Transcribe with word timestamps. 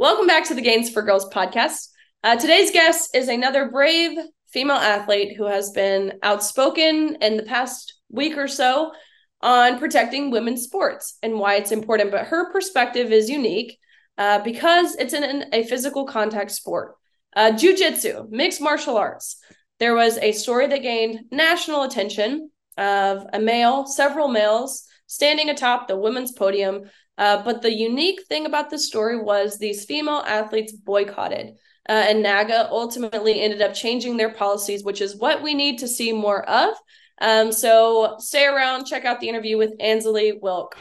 Welcome 0.00 0.26
back 0.26 0.44
to 0.44 0.54
the 0.54 0.62
Gaines 0.62 0.88
for 0.88 1.02
Girls 1.02 1.28
podcast. 1.28 1.90
Uh, 2.24 2.34
today's 2.34 2.70
guest 2.70 3.14
is 3.14 3.28
another 3.28 3.68
brave 3.68 4.16
female 4.48 4.78
athlete 4.78 5.36
who 5.36 5.44
has 5.44 5.72
been 5.72 6.14
outspoken 6.22 7.18
in 7.20 7.36
the 7.36 7.42
past 7.42 8.00
week 8.08 8.38
or 8.38 8.48
so 8.48 8.92
on 9.42 9.78
protecting 9.78 10.30
women's 10.30 10.62
sports 10.62 11.18
and 11.22 11.38
why 11.38 11.56
it's 11.56 11.70
important. 11.70 12.10
But 12.12 12.28
her 12.28 12.50
perspective 12.50 13.12
is 13.12 13.28
unique 13.28 13.78
uh, 14.16 14.38
because 14.42 14.94
it's 14.94 15.12
in 15.12 15.44
a 15.52 15.64
physical 15.64 16.06
contact 16.06 16.52
sport. 16.52 16.94
Uh, 17.36 17.52
Jiu 17.52 17.76
Jitsu, 17.76 18.26
mixed 18.30 18.62
martial 18.62 18.96
arts. 18.96 19.36
There 19.80 19.94
was 19.94 20.16
a 20.16 20.32
story 20.32 20.66
that 20.68 20.80
gained 20.80 21.26
national 21.30 21.82
attention 21.82 22.50
of 22.78 23.26
a 23.34 23.38
male, 23.38 23.84
several 23.84 24.28
males 24.28 24.86
standing 25.08 25.50
atop 25.50 25.88
the 25.88 25.98
women's 25.98 26.32
podium 26.32 26.84
uh, 27.20 27.42
but 27.42 27.60
the 27.60 27.70
unique 27.70 28.22
thing 28.28 28.46
about 28.46 28.70
this 28.70 28.86
story 28.86 29.20
was 29.20 29.58
these 29.58 29.84
female 29.84 30.24
athletes 30.26 30.72
boycotted. 30.72 31.54
Uh, 31.86 31.92
and 32.08 32.22
NAGA 32.22 32.70
ultimately 32.70 33.42
ended 33.42 33.60
up 33.60 33.74
changing 33.74 34.16
their 34.16 34.32
policies, 34.32 34.82
which 34.82 35.02
is 35.02 35.16
what 35.16 35.42
we 35.42 35.52
need 35.52 35.78
to 35.80 35.88
see 35.88 36.12
more 36.12 36.48
of. 36.48 36.74
Um, 37.20 37.52
so 37.52 38.16
stay 38.20 38.46
around, 38.46 38.86
check 38.86 39.04
out 39.04 39.20
the 39.20 39.28
interview 39.28 39.58
with 39.58 39.76
Ansleigh 39.78 40.40
Wilk. 40.40 40.78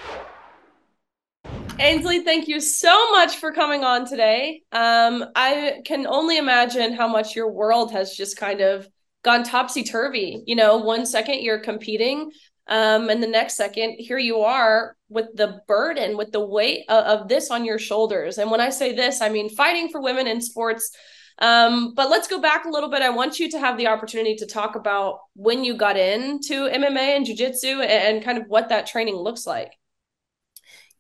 Ansleigh, 1.77 2.23
thank 2.23 2.47
you 2.47 2.61
so 2.61 3.11
much 3.11 3.35
for 3.35 3.51
coming 3.51 3.83
on 3.83 4.05
today. 4.05 4.61
Um, 4.71 5.25
I 5.35 5.81
can 5.83 6.07
only 6.07 6.37
imagine 6.37 6.93
how 6.93 7.09
much 7.09 7.35
your 7.35 7.51
world 7.51 7.91
has 7.91 8.15
just 8.15 8.37
kind 8.37 8.61
of 8.61 8.87
gone 9.23 9.43
topsy 9.43 9.83
turvy. 9.83 10.41
You 10.45 10.55
know, 10.55 10.77
one 10.77 11.05
second 11.05 11.41
you're 11.41 11.59
competing 11.59 12.31
um, 12.69 13.09
and 13.09 13.21
the 13.21 13.27
next 13.27 13.55
second, 13.55 13.95
here 13.97 14.19
you 14.19 14.41
are 14.41 14.95
with 15.09 15.35
the 15.35 15.59
burden, 15.67 16.15
with 16.15 16.31
the 16.31 16.45
weight 16.45 16.85
of, 16.87 17.21
of 17.21 17.27
this 17.27 17.49
on 17.49 17.65
your 17.65 17.79
shoulders. 17.79 18.37
And 18.37 18.51
when 18.51 18.61
I 18.61 18.69
say 18.69 18.95
this, 18.95 19.21
I 19.21 19.29
mean 19.29 19.49
fighting 19.49 19.89
for 19.89 19.99
women 19.99 20.27
in 20.27 20.39
sports. 20.39 20.91
Um, 21.39 21.93
but 21.95 22.09
let's 22.09 22.27
go 22.27 22.39
back 22.39 22.65
a 22.65 22.69
little 22.69 22.89
bit. 22.89 23.01
I 23.01 23.09
want 23.09 23.39
you 23.39 23.49
to 23.51 23.59
have 23.59 23.77
the 23.77 23.87
opportunity 23.87 24.35
to 24.35 24.45
talk 24.45 24.75
about 24.75 25.19
when 25.33 25.63
you 25.63 25.75
got 25.75 25.97
into 25.97 26.69
MMA 26.69 27.15
and 27.15 27.25
jiu-jitsu 27.25 27.81
and, 27.81 28.17
and 28.17 28.23
kind 28.23 28.37
of 28.37 28.45
what 28.47 28.69
that 28.69 28.85
training 28.85 29.15
looks 29.15 29.47
like. 29.47 29.73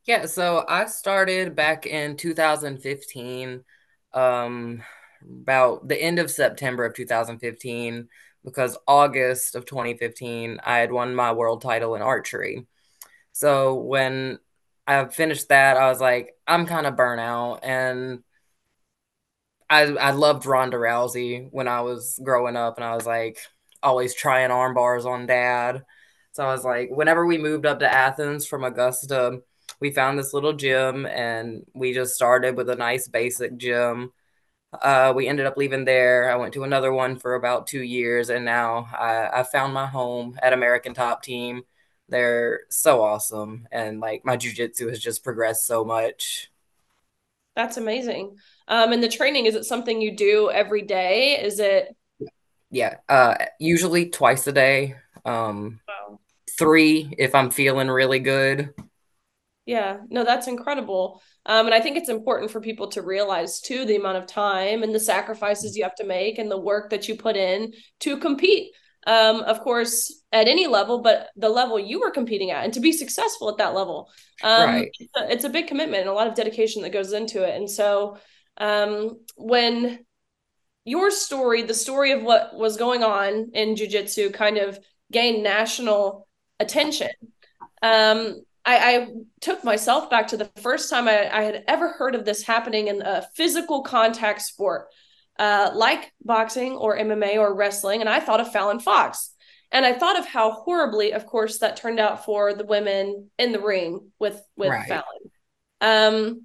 Yeah, 0.07 0.25
so 0.25 0.65
I 0.67 0.85
started 0.85 1.55
back 1.55 1.85
in 1.85 2.17
2015, 2.17 3.63
um, 4.13 4.81
about 5.21 5.87
the 5.87 6.01
end 6.01 6.17
of 6.17 6.31
September 6.31 6.85
of 6.85 6.95
2015 6.95 8.07
because 8.49 8.77
August 8.87 9.55
of 9.55 9.65
2015, 9.65 10.59
I 10.63 10.79
had 10.79 10.91
won 10.91 11.15
my 11.15 11.31
world 11.31 11.61
title 11.61 11.95
in 11.95 12.01
archery. 12.01 12.65
So 13.31 13.75
when 13.75 14.39
I 14.87 15.05
finished 15.05 15.49
that, 15.49 15.77
I 15.77 15.89
was 15.89 16.01
like, 16.01 16.35
I'm 16.47 16.65
kind 16.65 16.85
of 16.87 16.95
burnout. 16.95 17.59
And 17.63 18.23
I, 19.69 19.83
I 19.83 20.11
loved 20.11 20.45
Ronda 20.45 20.77
Rousey 20.77 21.47
when 21.51 21.67
I 21.67 21.81
was 21.81 22.19
growing 22.23 22.55
up, 22.57 22.77
and 22.77 22.85
I 22.85 22.95
was 22.95 23.05
like, 23.05 23.37
always 23.83 24.13
trying 24.13 24.51
arm 24.51 24.73
bars 24.73 25.05
on 25.05 25.25
dad. 25.25 25.85
So 26.31 26.43
I 26.43 26.51
was 26.51 26.63
like, 26.63 26.89
whenever 26.91 27.25
we 27.25 27.37
moved 27.37 27.65
up 27.65 27.79
to 27.79 27.93
Athens 27.93 28.45
from 28.45 28.63
Augusta, 28.63 29.41
we 29.79 29.91
found 29.91 30.17
this 30.17 30.33
little 30.33 30.53
gym 30.53 31.05
and 31.05 31.65
we 31.73 31.93
just 31.93 32.15
started 32.15 32.55
with 32.55 32.69
a 32.69 32.75
nice 32.75 33.07
basic 33.07 33.57
gym 33.57 34.11
uh, 34.73 35.13
we 35.15 35.27
ended 35.27 35.45
up 35.45 35.57
leaving 35.57 35.85
there. 35.85 36.31
I 36.31 36.35
went 36.35 36.53
to 36.53 36.63
another 36.63 36.93
one 36.93 37.17
for 37.17 37.35
about 37.35 37.67
two 37.67 37.81
years, 37.81 38.29
and 38.29 38.45
now 38.45 38.87
I, 38.97 39.39
I 39.39 39.43
found 39.43 39.73
my 39.73 39.87
home 39.87 40.37
at 40.41 40.53
American 40.53 40.93
Top 40.93 41.23
Team. 41.23 41.63
They're 42.07 42.61
so 42.69 43.01
awesome, 43.01 43.67
and 43.71 43.99
like 43.99 44.25
my 44.25 44.37
jujitsu 44.37 44.89
has 44.89 44.99
just 44.99 45.23
progressed 45.23 45.65
so 45.65 45.83
much. 45.83 46.51
That's 47.55 47.77
amazing. 47.77 48.37
Um, 48.67 48.93
and 48.93 49.03
the 49.03 49.09
training 49.09 49.45
is 49.45 49.55
it 49.55 49.65
something 49.65 50.01
you 50.01 50.15
do 50.15 50.49
every 50.49 50.81
day? 50.81 51.41
Is 51.41 51.59
it? 51.59 51.95
Yeah, 52.71 52.97
uh, 53.09 53.35
usually 53.59 54.09
twice 54.09 54.45
a 54.47 54.51
day. 54.51 54.95
Um, 55.25 55.79
wow. 55.87 56.19
Three 56.57 57.13
if 57.17 57.33
I'm 57.35 57.49
feeling 57.49 57.89
really 57.89 58.19
good. 58.19 58.73
Yeah, 59.69 59.97
no, 60.09 60.23
that's 60.23 60.47
incredible. 60.47 61.21
Um, 61.45 61.67
and 61.67 61.75
I 61.75 61.79
think 61.79 61.95
it's 61.95 62.09
important 62.09 62.49
for 62.49 62.59
people 62.59 62.87
to 62.87 63.03
realize 63.03 63.61
too 63.61 63.85
the 63.85 63.97
amount 63.97 64.17
of 64.17 64.25
time 64.25 64.81
and 64.81 64.95
the 64.95 64.99
sacrifices 64.99 65.77
you 65.77 65.83
have 65.83 65.93
to 65.97 66.07
make 66.07 66.39
and 66.39 66.49
the 66.49 66.57
work 66.57 66.89
that 66.89 67.07
you 67.07 67.13
put 67.13 67.37
in 67.37 67.73
to 67.99 68.17
compete. 68.17 68.71
Um, 69.05 69.41
of 69.41 69.59
course, 69.59 70.23
at 70.31 70.47
any 70.47 70.65
level, 70.65 71.03
but 71.03 71.29
the 71.35 71.49
level 71.49 71.79
you 71.79 71.99
were 71.99 72.09
competing 72.09 72.49
at, 72.49 72.63
and 72.63 72.73
to 72.73 72.79
be 72.79 72.91
successful 72.91 73.47
at 73.47 73.57
that 73.57 73.75
level, 73.75 74.09
um, 74.41 74.69
right. 74.69 74.89
it's, 74.99 75.11
a, 75.15 75.31
it's 75.31 75.43
a 75.43 75.49
big 75.49 75.67
commitment 75.67 76.01
and 76.01 76.09
a 76.09 76.13
lot 76.13 76.25
of 76.25 76.33
dedication 76.33 76.81
that 76.81 76.91
goes 76.91 77.13
into 77.13 77.43
it. 77.43 77.55
And 77.55 77.69
so, 77.69 78.17
um, 78.57 79.19
when 79.37 79.99
your 80.83 81.11
story, 81.11 81.61
the 81.61 81.75
story 81.75 82.11
of 82.11 82.23
what 82.23 82.55
was 82.55 82.75
going 82.75 83.03
on 83.03 83.51
in 83.53 83.75
jujitsu, 83.75 84.33
kind 84.33 84.57
of 84.57 84.79
gained 85.11 85.43
national 85.43 86.27
attention. 86.59 87.11
Um, 87.83 88.41
I, 88.65 88.95
I, 88.95 89.07
took 89.41 89.63
myself 89.63 90.09
back 90.09 90.27
to 90.27 90.37
the 90.37 90.49
first 90.61 90.89
time 90.89 91.07
I, 91.07 91.29
I, 91.35 91.43
had 91.43 91.63
ever 91.67 91.89
heard 91.89 92.13
of 92.13 92.25
this 92.25 92.43
happening 92.43 92.87
in 92.87 93.01
a 93.01 93.25
physical 93.33 93.83
contact 93.83 94.41
sport, 94.41 94.87
uh, 95.37 95.71
like 95.73 96.11
boxing 96.23 96.73
or 96.73 96.97
MMA 96.97 97.37
or 97.37 97.55
wrestling. 97.55 98.01
And 98.01 98.09
I 98.09 98.19
thought 98.19 98.41
of 98.41 98.51
Fallon 98.51 98.79
Fox. 98.79 99.31
And 99.71 99.85
I 99.85 99.93
thought 99.93 100.17
of 100.17 100.25
how 100.25 100.51
horribly, 100.51 101.13
of 101.13 101.25
course, 101.25 101.59
that 101.59 101.77
turned 101.77 101.99
out 101.99 102.25
for 102.25 102.53
the 102.53 102.65
women 102.65 103.29
in 103.37 103.51
the 103.51 103.59
ring 103.59 104.11
with 104.17 104.41
with 104.57 104.71
right. 104.71 104.87
Fallon. 104.87 105.05
Um, 105.81 106.41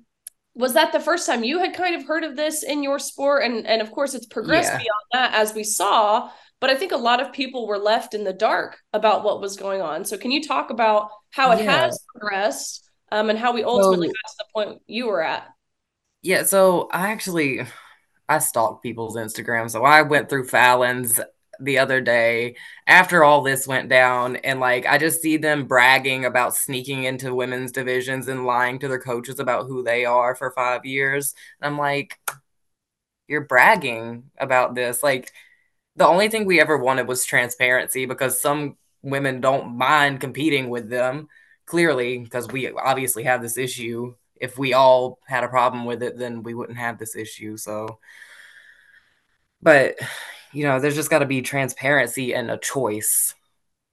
was 0.54 0.74
that 0.74 0.92
the 0.92 1.00
first 1.00 1.26
time 1.26 1.42
you 1.42 1.58
had 1.58 1.74
kind 1.74 1.96
of 1.96 2.06
heard 2.06 2.22
of 2.22 2.36
this 2.36 2.62
in 2.62 2.82
your 2.82 2.98
sport? 2.98 3.44
And 3.44 3.66
and 3.66 3.80
of 3.80 3.90
course, 3.90 4.14
it's 4.14 4.26
progressed 4.26 4.72
yeah. 4.72 4.78
beyond 4.78 5.04
that 5.12 5.34
as 5.34 5.54
we 5.54 5.64
saw. 5.64 6.30
But 6.64 6.70
I 6.70 6.76
think 6.76 6.92
a 6.92 6.96
lot 6.96 7.20
of 7.20 7.30
people 7.30 7.66
were 7.66 7.76
left 7.76 8.14
in 8.14 8.24
the 8.24 8.32
dark 8.32 8.78
about 8.94 9.22
what 9.22 9.38
was 9.38 9.54
going 9.54 9.82
on. 9.82 10.02
So 10.02 10.16
can 10.16 10.30
you 10.30 10.42
talk 10.42 10.70
about 10.70 11.10
how 11.30 11.52
it 11.52 11.62
yeah. 11.62 11.82
has 11.82 12.02
progressed 12.14 12.88
um, 13.12 13.28
and 13.28 13.38
how 13.38 13.52
we 13.52 13.62
ultimately 13.62 14.08
so, 14.08 14.12
got 14.12 14.30
to 14.30 14.36
the 14.38 14.44
point 14.54 14.82
you 14.86 15.06
were 15.08 15.22
at? 15.22 15.46
Yeah, 16.22 16.44
so 16.44 16.88
I 16.90 17.10
actually 17.10 17.66
I 18.30 18.38
stalk 18.38 18.82
people's 18.82 19.14
Instagram. 19.14 19.70
So 19.70 19.84
I 19.84 20.00
went 20.00 20.30
through 20.30 20.48
Fallon's 20.48 21.20
the 21.60 21.76
other 21.80 22.00
day 22.00 22.56
after 22.86 23.22
all 23.22 23.42
this 23.42 23.68
went 23.68 23.90
down 23.90 24.36
and 24.36 24.58
like 24.58 24.86
I 24.86 24.96
just 24.96 25.20
see 25.20 25.36
them 25.36 25.66
bragging 25.66 26.24
about 26.24 26.56
sneaking 26.56 27.04
into 27.04 27.34
women's 27.34 27.72
divisions 27.72 28.26
and 28.26 28.46
lying 28.46 28.78
to 28.78 28.88
their 28.88 28.98
coaches 28.98 29.38
about 29.38 29.66
who 29.66 29.82
they 29.82 30.06
are 30.06 30.34
for 30.34 30.50
5 30.50 30.86
years. 30.86 31.34
And 31.60 31.70
I'm 31.70 31.78
like 31.78 32.18
you're 33.28 33.42
bragging 33.44 34.30
about 34.38 34.74
this. 34.74 35.02
Like 35.02 35.30
the 35.96 36.06
only 36.06 36.28
thing 36.28 36.44
we 36.44 36.60
ever 36.60 36.76
wanted 36.76 37.08
was 37.08 37.24
transparency 37.24 38.06
because 38.06 38.40
some 38.40 38.76
women 39.02 39.40
don't 39.40 39.76
mind 39.76 40.20
competing 40.20 40.70
with 40.70 40.88
them 40.88 41.28
clearly 41.66 42.18
because 42.18 42.48
we 42.48 42.70
obviously 42.70 43.24
have 43.24 43.42
this 43.42 43.56
issue. 43.56 44.14
If 44.36 44.58
we 44.58 44.72
all 44.72 45.18
had 45.26 45.44
a 45.44 45.48
problem 45.48 45.84
with 45.84 46.02
it 46.02 46.18
then 46.18 46.42
we 46.42 46.54
wouldn't 46.54 46.78
have 46.78 46.98
this 46.98 47.16
issue 47.16 47.56
so. 47.56 47.98
But 49.62 49.96
you 50.52 50.64
know 50.64 50.80
there's 50.80 50.94
just 50.94 51.10
got 51.10 51.20
to 51.20 51.26
be 51.26 51.42
transparency 51.42 52.34
and 52.34 52.50
a 52.50 52.58
choice. 52.58 53.34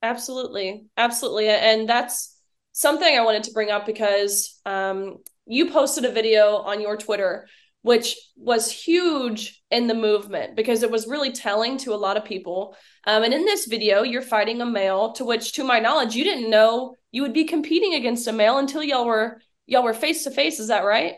Absolutely. 0.04 0.86
Absolutely. 0.98 1.50
And 1.50 1.88
that's 1.88 2.32
something 2.74 3.18
i 3.18 3.24
wanted 3.24 3.44
to 3.44 3.52
bring 3.52 3.70
up 3.70 3.86
because 3.86 4.60
um, 4.66 5.18
you 5.46 5.72
posted 5.72 6.06
a 6.06 6.12
video 6.12 6.58
on 6.58 6.82
your 6.82 6.98
twitter 6.98 7.48
which 7.84 8.16
was 8.36 8.72
huge 8.72 9.64
in 9.72 9.88
the 9.88 9.94
movement 9.94 10.56
because 10.56 10.84
it 10.84 10.92
was 10.92 11.08
really 11.08 11.32
telling 11.32 11.78
to 11.80 11.94
a 11.94 11.96
lot 11.96 12.18
of 12.18 12.26
people. 12.26 12.76
Um, 13.08 13.24
and 13.24 13.34
in 13.34 13.46
this 13.46 13.66
video, 13.66 14.04
you're 14.04 14.22
fighting 14.22 14.62
a 14.62 14.66
male 14.66 15.14
to 15.14 15.26
which, 15.26 15.54
to 15.54 15.64
my 15.64 15.80
knowledge, 15.80 16.16
you 16.16 16.24
didn't 16.24 16.50
know 16.50 16.96
you 17.12 17.24
would 17.24 17.34
be 17.34 17.46
competing 17.46 17.96
against 17.96 18.28
a 18.28 18.34
male 18.34 18.58
until 18.60 18.84
y'all 18.84 19.06
were 19.06 19.42
y'all 19.66 19.84
were 19.84 19.94
face 19.94 20.24
to 20.26 20.32
face. 20.32 20.60
Is 20.60 20.68
that 20.68 20.86
right? 20.86 21.16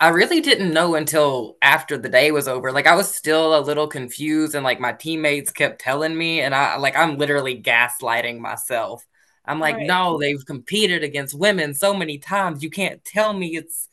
I 0.00 0.08
really 0.10 0.40
didn't 0.40 0.72
know 0.72 0.94
until 0.94 1.56
after 1.60 1.98
the 1.98 2.08
day 2.08 2.30
was 2.30 2.46
over. 2.46 2.70
Like 2.70 2.86
I 2.86 2.94
was 2.94 3.12
still 3.12 3.58
a 3.58 3.60
little 3.60 3.88
confused 3.88 4.54
and 4.54 4.62
like 4.62 4.78
my 4.78 4.92
teammates 4.92 5.50
kept 5.50 5.80
telling 5.80 6.16
me 6.16 6.40
and 6.40 6.54
I 6.54 6.76
like 6.76 6.96
I'm 6.96 7.18
literally 7.18 7.60
gaslighting 7.60 8.38
myself. 8.38 9.04
I'm 9.44 9.58
like, 9.60 9.76
right. 9.76 9.86
"No, 9.86 10.18
they've 10.18 10.44
competed 10.46 11.02
against 11.02 11.34
women 11.36 11.74
so 11.74 11.94
many 11.94 12.18
times. 12.18 12.62
You 12.62 12.70
can't 12.70 13.04
tell 13.04 13.32
me 13.32 13.56
it's 13.56 13.88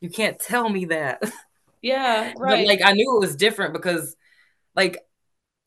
you 0.00 0.10
can't 0.10 0.38
tell 0.38 0.68
me 0.68 0.86
that. 0.86 1.22
Yeah, 1.80 2.32
right. 2.36 2.66
But 2.66 2.66
like 2.66 2.80
I 2.84 2.90
knew 2.90 3.16
it 3.16 3.20
was 3.20 3.36
different 3.36 3.72
because 3.72 4.16
like 4.74 4.98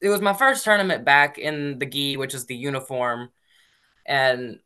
it 0.01 0.09
was 0.09 0.19
my 0.19 0.33
first 0.33 0.65
tournament 0.65 1.05
back 1.05 1.37
in 1.37 1.79
the 1.79 1.85
gi, 1.85 2.17
which 2.17 2.33
is 2.33 2.45
the 2.45 2.55
uniform, 2.55 3.29
and 4.05 4.59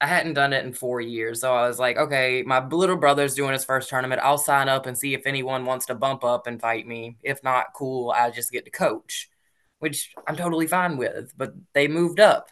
I 0.00 0.06
hadn't 0.06 0.34
done 0.34 0.52
it 0.52 0.64
in 0.64 0.72
four 0.72 1.00
years. 1.00 1.40
So 1.40 1.54
I 1.54 1.66
was 1.66 1.78
like, 1.78 1.96
okay, 1.96 2.42
my 2.46 2.64
little 2.66 2.96
brother's 2.96 3.34
doing 3.34 3.52
his 3.52 3.64
first 3.64 3.88
tournament. 3.88 4.20
I'll 4.24 4.38
sign 4.38 4.68
up 4.68 4.86
and 4.86 4.96
see 4.96 5.14
if 5.14 5.26
anyone 5.26 5.64
wants 5.64 5.86
to 5.86 5.94
bump 5.94 6.24
up 6.24 6.46
and 6.46 6.60
fight 6.60 6.86
me. 6.86 7.16
If 7.22 7.42
not, 7.42 7.66
cool. 7.74 8.10
I 8.10 8.30
just 8.30 8.52
get 8.52 8.64
to 8.64 8.70
coach, 8.70 9.28
which 9.80 10.14
I'm 10.26 10.36
totally 10.36 10.68
fine 10.68 10.96
with. 10.96 11.32
But 11.36 11.54
they 11.74 11.88
moved 11.88 12.20
up. 12.20 12.48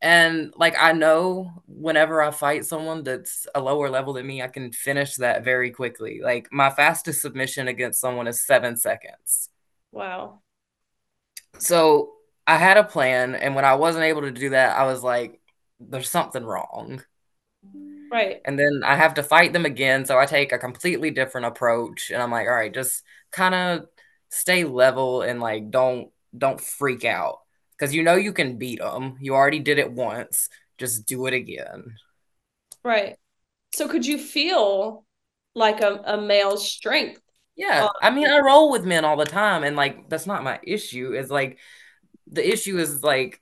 And 0.00 0.52
like 0.56 0.76
I 0.78 0.92
know 0.92 1.62
whenever 1.66 2.22
I 2.22 2.30
fight 2.30 2.64
someone 2.64 3.02
that's 3.02 3.46
a 3.54 3.60
lower 3.60 3.90
level 3.90 4.12
than 4.12 4.26
me, 4.26 4.42
I 4.42 4.48
can 4.48 4.70
finish 4.70 5.16
that 5.16 5.44
very 5.44 5.70
quickly. 5.70 6.20
Like 6.22 6.48
my 6.52 6.70
fastest 6.70 7.20
submission 7.22 7.66
against 7.68 8.00
someone 8.00 8.28
is 8.28 8.44
seven 8.46 8.76
seconds. 8.76 9.48
Wow. 9.90 10.40
So 11.58 12.12
I 12.46 12.56
had 12.56 12.76
a 12.76 12.84
plan, 12.84 13.34
and 13.34 13.54
when 13.54 13.64
I 13.64 13.74
wasn't 13.74 14.04
able 14.04 14.22
to 14.22 14.30
do 14.30 14.50
that, 14.50 14.78
I 14.78 14.84
was 14.84 15.02
like, 15.02 15.40
there's 15.80 16.08
something 16.08 16.44
wrong. 16.44 17.02
Right. 18.10 18.40
And 18.44 18.58
then 18.58 18.82
I 18.84 18.96
have 18.96 19.14
to 19.14 19.22
fight 19.22 19.52
them 19.52 19.66
again. 19.66 20.06
So 20.06 20.18
I 20.18 20.26
take 20.26 20.52
a 20.52 20.58
completely 20.58 21.10
different 21.10 21.46
approach. 21.46 22.10
And 22.10 22.22
I'm 22.22 22.30
like, 22.30 22.46
all 22.46 22.54
right, 22.54 22.72
just 22.72 23.02
kind 23.30 23.54
of 23.54 23.86
stay 24.30 24.64
level 24.64 25.22
and 25.22 25.40
like 25.40 25.70
don't 25.70 26.10
don't 26.36 26.60
freak 26.60 27.04
out. 27.04 27.40
Because 27.78 27.94
you 27.94 28.02
know 28.02 28.14
you 28.14 28.32
can 28.32 28.58
beat 28.58 28.80
them. 28.80 29.16
You 29.20 29.34
already 29.34 29.60
did 29.60 29.78
it 29.78 29.92
once. 29.92 30.48
Just 30.78 31.06
do 31.06 31.26
it 31.26 31.34
again. 31.34 31.94
Right. 32.84 33.16
So 33.72 33.88
could 33.88 34.06
you 34.06 34.18
feel 34.18 35.04
like 35.54 35.80
a, 35.80 36.02
a 36.04 36.20
male's 36.20 36.68
strength? 36.68 37.20
Yeah. 37.56 37.84
Um, 37.84 37.90
I 38.00 38.10
mean, 38.10 38.28
I 38.28 38.38
roll 38.38 38.70
with 38.70 38.84
men 38.84 39.04
all 39.04 39.16
the 39.16 39.24
time, 39.24 39.64
and 39.64 39.76
like 39.76 40.08
that's 40.08 40.26
not 40.26 40.44
my 40.44 40.60
issue. 40.62 41.12
Is 41.12 41.30
like 41.30 41.58
the 42.30 42.48
issue 42.48 42.78
is 42.78 43.02
like 43.02 43.40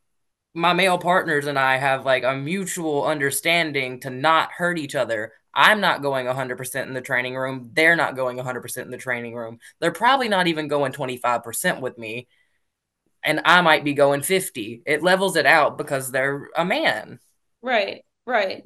my 0.55 0.73
male 0.73 0.97
partners 0.97 1.47
and 1.47 1.59
I 1.59 1.77
have 1.77 2.07
like 2.07 2.25
a 2.25 2.35
mutual 2.35 3.05
understanding 3.05 4.01
to 4.01 4.11
not 4.11 4.53
hurt 4.53 4.79
each 4.79 4.95
other. 4.95 5.35
I'm 5.53 5.81
not 5.81 6.03
going 6.03 6.27
100% 6.27 6.87
in 6.87 6.95
the 6.95 7.03
training 7.03 7.37
room. 7.37 7.71
They're 7.75 7.97
not 7.97 8.17
going 8.17 8.39
100% 8.39 8.79
in 8.79 8.91
the 8.91 8.97
training 8.97 9.35
room. 9.35 9.59
They're 9.81 9.91
probably 9.91 10.29
not 10.29 10.47
even 10.47 10.67
going 10.67 10.93
25% 10.93 11.81
with 11.81 11.99
me. 11.99 12.27
And 13.27 13.43
I 13.45 13.61
might 13.61 13.85
be 13.85 13.93
going 13.93 14.23
50. 14.23 14.83
It 14.87 15.03
levels 15.03 15.37
it 15.37 15.47
out 15.47 15.77
because 15.77 16.11
they're 16.11 16.49
a 16.57 16.65
man. 16.65 17.19
Right, 17.61 18.05
right. 18.25 18.63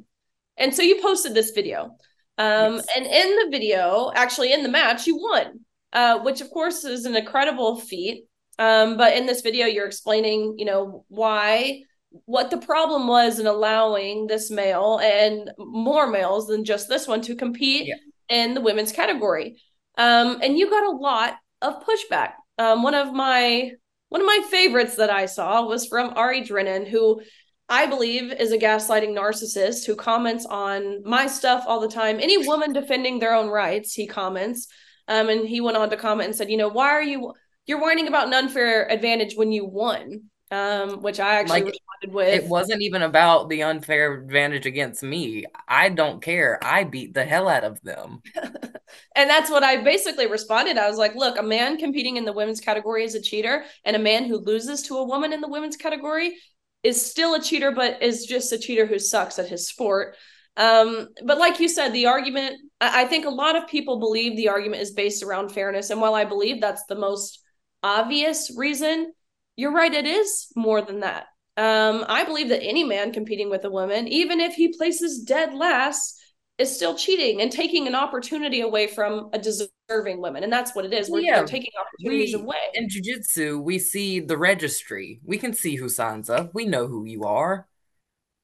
And 0.59 0.75
so 0.75 0.83
you 0.83 1.01
posted 1.01 1.35
this 1.35 1.51
video. 1.51 1.97
Um, 2.37 2.75
yes. 2.77 2.87
And 2.95 3.07
in 3.07 3.37
the 3.37 3.49
video, 3.51 4.13
actually 4.15 4.53
in 4.53 4.63
the 4.63 4.69
match, 4.69 5.07
you 5.07 5.17
won, 5.17 5.61
uh, 5.95 6.19
which 6.21 6.43
of 6.43 6.51
course 6.51 6.85
is 6.85 7.07
an 7.07 7.17
incredible 7.17 7.81
feat. 7.81 8.27
Um, 8.59 8.99
but 8.99 9.17
in 9.17 9.25
this 9.25 9.41
video, 9.41 9.67
you're 9.67 9.87
explaining, 9.87 10.57
you 10.59 10.67
know, 10.67 11.07
why, 11.09 11.83
what 12.27 12.51
the 12.51 12.59
problem 12.59 13.07
was 13.07 13.39
in 13.39 13.47
allowing 13.47 14.27
this 14.27 14.51
male 14.51 15.01
and 15.03 15.51
more 15.59 16.07
males 16.07 16.47
than 16.47 16.67
just 16.67 16.89
this 16.89 17.09
one 17.09 17.23
to 17.23 17.35
compete 17.35 17.87
yeah. 17.87 17.95
in 18.29 18.53
the 18.53 18.61
women's 18.61 18.93
category. 18.93 19.63
Um, 19.97 20.41
and 20.43 20.59
you 20.59 20.69
got 20.69 20.85
a 20.85 20.97
lot 20.97 21.37
of 21.63 21.83
pushback. 21.85 22.33
Um, 22.59 22.83
one 22.83 22.95
of 22.95 23.15
my 23.15 23.73
one 24.11 24.21
of 24.21 24.27
my 24.27 24.47
favorites 24.51 24.97
that 24.97 25.11
I 25.11 25.27
saw 25.27 25.67
was 25.67 25.87
from 25.87 26.13
Ari 26.15 26.45
Drennan, 26.45 26.85
who 26.85 27.23
I 27.69 27.87
believe 27.87 28.33
is 28.33 28.53
a 28.53 28.59
gaslighting 28.59 29.17
narcissist 29.17 29.87
who 29.87 29.95
comments 29.95 30.45
on 30.45 31.03
my 31.05 31.29
stuff 31.29 31.65
all 31.67 31.81
the 31.81 31.89
time. 31.89 32.19
Any 32.21 32.47
woman 32.47 32.73
defending 32.73 33.19
their 33.21 33.35
own 33.35 33.49
rights, 33.49 33.95
he 33.95 34.07
comments. 34.07 34.67
Um, 35.09 35.29
and 35.29 35.49
he 35.49 35.61
went 35.61 35.77
on 35.77 35.91
to 35.91 35.97
comment 35.97 36.29
and 36.29 36.37
said, 36.37 36.51
you 36.51 36.57
know, 36.57 36.69
why 36.69 36.89
are 36.89 37.03
you 37.03 37.33
you're 37.67 37.81
whining 37.81 38.09
about 38.09 38.27
an 38.27 38.35
unfair 38.35 38.91
advantage 38.91 39.37
when 39.37 39.53
you 39.53 39.65
won, 39.65 40.25
um, 40.51 41.03
which 41.03 41.21
I 41.21 41.37
actually 41.37 41.63
like, 41.63 41.73
responded 41.73 42.15
with. 42.15 42.35
It 42.35 42.49
wasn't 42.49 42.83
even 42.83 43.03
about 43.03 43.49
the 43.49 43.63
unfair 43.63 44.15
advantage 44.15 44.67
against 44.67 45.03
me. 45.03 45.45
I 45.69 45.89
don't 45.89 46.21
care. 46.21 46.59
I 46.63 46.85
beat 46.85 47.15
the 47.15 47.25
hell 47.25 47.49
out 47.49 47.65
of 47.65 47.81
them. 47.83 48.23
and 49.15 49.31
that's 49.31 49.51
what 49.51 49.63
I 49.63 49.83
basically 49.83 50.27
responded. 50.27 50.77
I 50.77 50.89
was 50.89 50.99
like, 50.99 51.15
look, 51.15 51.39
a 51.39 51.43
man 51.43 51.77
competing 51.77 52.17
in 52.17 52.25
the 52.25 52.33
women's 52.33 52.61
category 52.61 53.05
is 53.05 53.15
a 53.15 53.23
cheater, 53.23 53.65
and 53.85 53.95
a 53.95 54.01
man 54.01 54.25
who 54.25 54.39
loses 54.39 54.83
to 54.85 54.97
a 54.99 55.07
woman 55.07 55.33
in 55.33 55.41
the 55.41 55.49
women's 55.49 55.77
category 55.77 56.37
is 56.83 57.05
still 57.11 57.35
a 57.35 57.43
cheater, 57.43 57.71
but 57.73 58.03
is 58.03 58.27
just 58.27 58.53
a 58.53 58.59
cheater 58.59 58.87
who 58.87 58.99
sucks 58.99 59.39
at 59.39 59.49
his 59.49 59.67
sport. 59.67 60.17
Um, 60.57 61.09
but 61.25 61.39
like 61.39 61.61
you 61.61 61.69
said, 61.69 61.93
the 61.93 62.07
argument, 62.07 62.57
I, 62.81 63.03
I 63.03 63.05
think 63.07 63.25
a 63.25 63.31
lot 63.31 63.57
of 63.57 63.69
people 63.69 64.01
believe 64.01 64.37
the 64.37 64.49
argument 64.49 64.83
is 64.83 64.91
based 64.91 65.23
around 65.23 65.51
fairness. 65.51 65.91
And 65.91 66.01
while 66.01 66.15
I 66.15 66.25
believe 66.25 66.61
that's 66.61 66.85
the 66.87 66.97
most 66.97 67.43
obvious 67.83 68.53
reason, 68.57 69.13
you're 69.57 69.73
right, 69.73 69.93
it 69.93 70.07
is 70.07 70.49
more 70.57 70.83
than 70.83 71.01
that. 71.01 71.27
Um, 71.57 72.05
I 72.09 72.25
believe 72.25 72.49
that 72.49 72.63
any 72.63 72.85
man 72.85 73.13
competing 73.13 73.51
with 73.51 73.65
a 73.65 73.71
woman, 73.71 74.09
even 74.09 74.41
if 74.41 74.55
he 74.55 74.77
places 74.77 75.23
dead 75.23 75.53
last, 75.55 76.19
is 76.59 76.75
still 76.75 76.95
cheating 76.95 77.41
and 77.41 77.51
taking 77.51 77.87
an 77.87 77.95
opportunity 77.95 78.61
away 78.61 78.87
from 78.87 79.31
a 79.33 79.39
deserving 79.39 80.21
woman. 80.21 80.45
And 80.45 80.53
that's 80.53 80.75
what 80.75 80.85
it 80.85 80.93
is. 80.93 81.11
We're, 81.11 81.21
yeah, 81.21 81.43
taking 81.43 81.71
opportunities 81.81 82.37
we, 82.37 82.43
away. 82.43 82.57
In 82.75 82.89
jiu-jitsu, 82.89 83.59
we 83.59 83.79
see 83.79 84.21
the 84.21 84.37
registry. 84.37 85.21
We 85.25 85.39
can 85.39 85.55
see 85.55 85.77
who 85.77 85.89
signs 85.89 86.29
up. 86.29 86.55
We 86.55 86.67
know 86.67 86.87
who 86.87 87.05
you 87.07 87.25
are. 87.25 87.67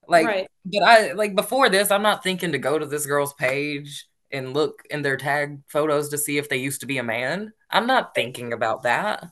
Like, 0.09 0.27
right. 0.27 0.49
but 0.65 0.83
I 0.83 1.13
like 1.13 1.35
before 1.35 1.69
this, 1.69 1.91
I'm 1.91 2.03
not 2.03 2.23
thinking 2.23 2.53
to 2.53 2.59
go 2.59 2.79
to 2.79 2.87
this 2.87 3.07
girl's 3.07 3.35
page 3.35 4.07
and 4.31 4.55
look 4.55 4.83
in 4.89 5.03
their 5.03 5.17
tag 5.17 5.61
photos 5.69 6.09
to 6.11 6.19
see 6.19 6.39
if 6.39 6.49
they 6.49 6.57
used 6.59 6.81
to 6.81 6.87
be 6.87 6.99
a 6.99 7.03
man. 7.03 7.53
I'm 7.71 7.87
not 7.87 8.15
thinking 8.15 8.53
about 8.53 8.85
that. 8.85 9.27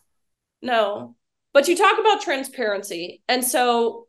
No. 0.62 1.16
But 1.54 1.68
you 1.68 1.76
talk 1.76 1.98
about 1.98 2.20
transparency. 2.20 3.22
And 3.28 3.42
so 3.42 4.08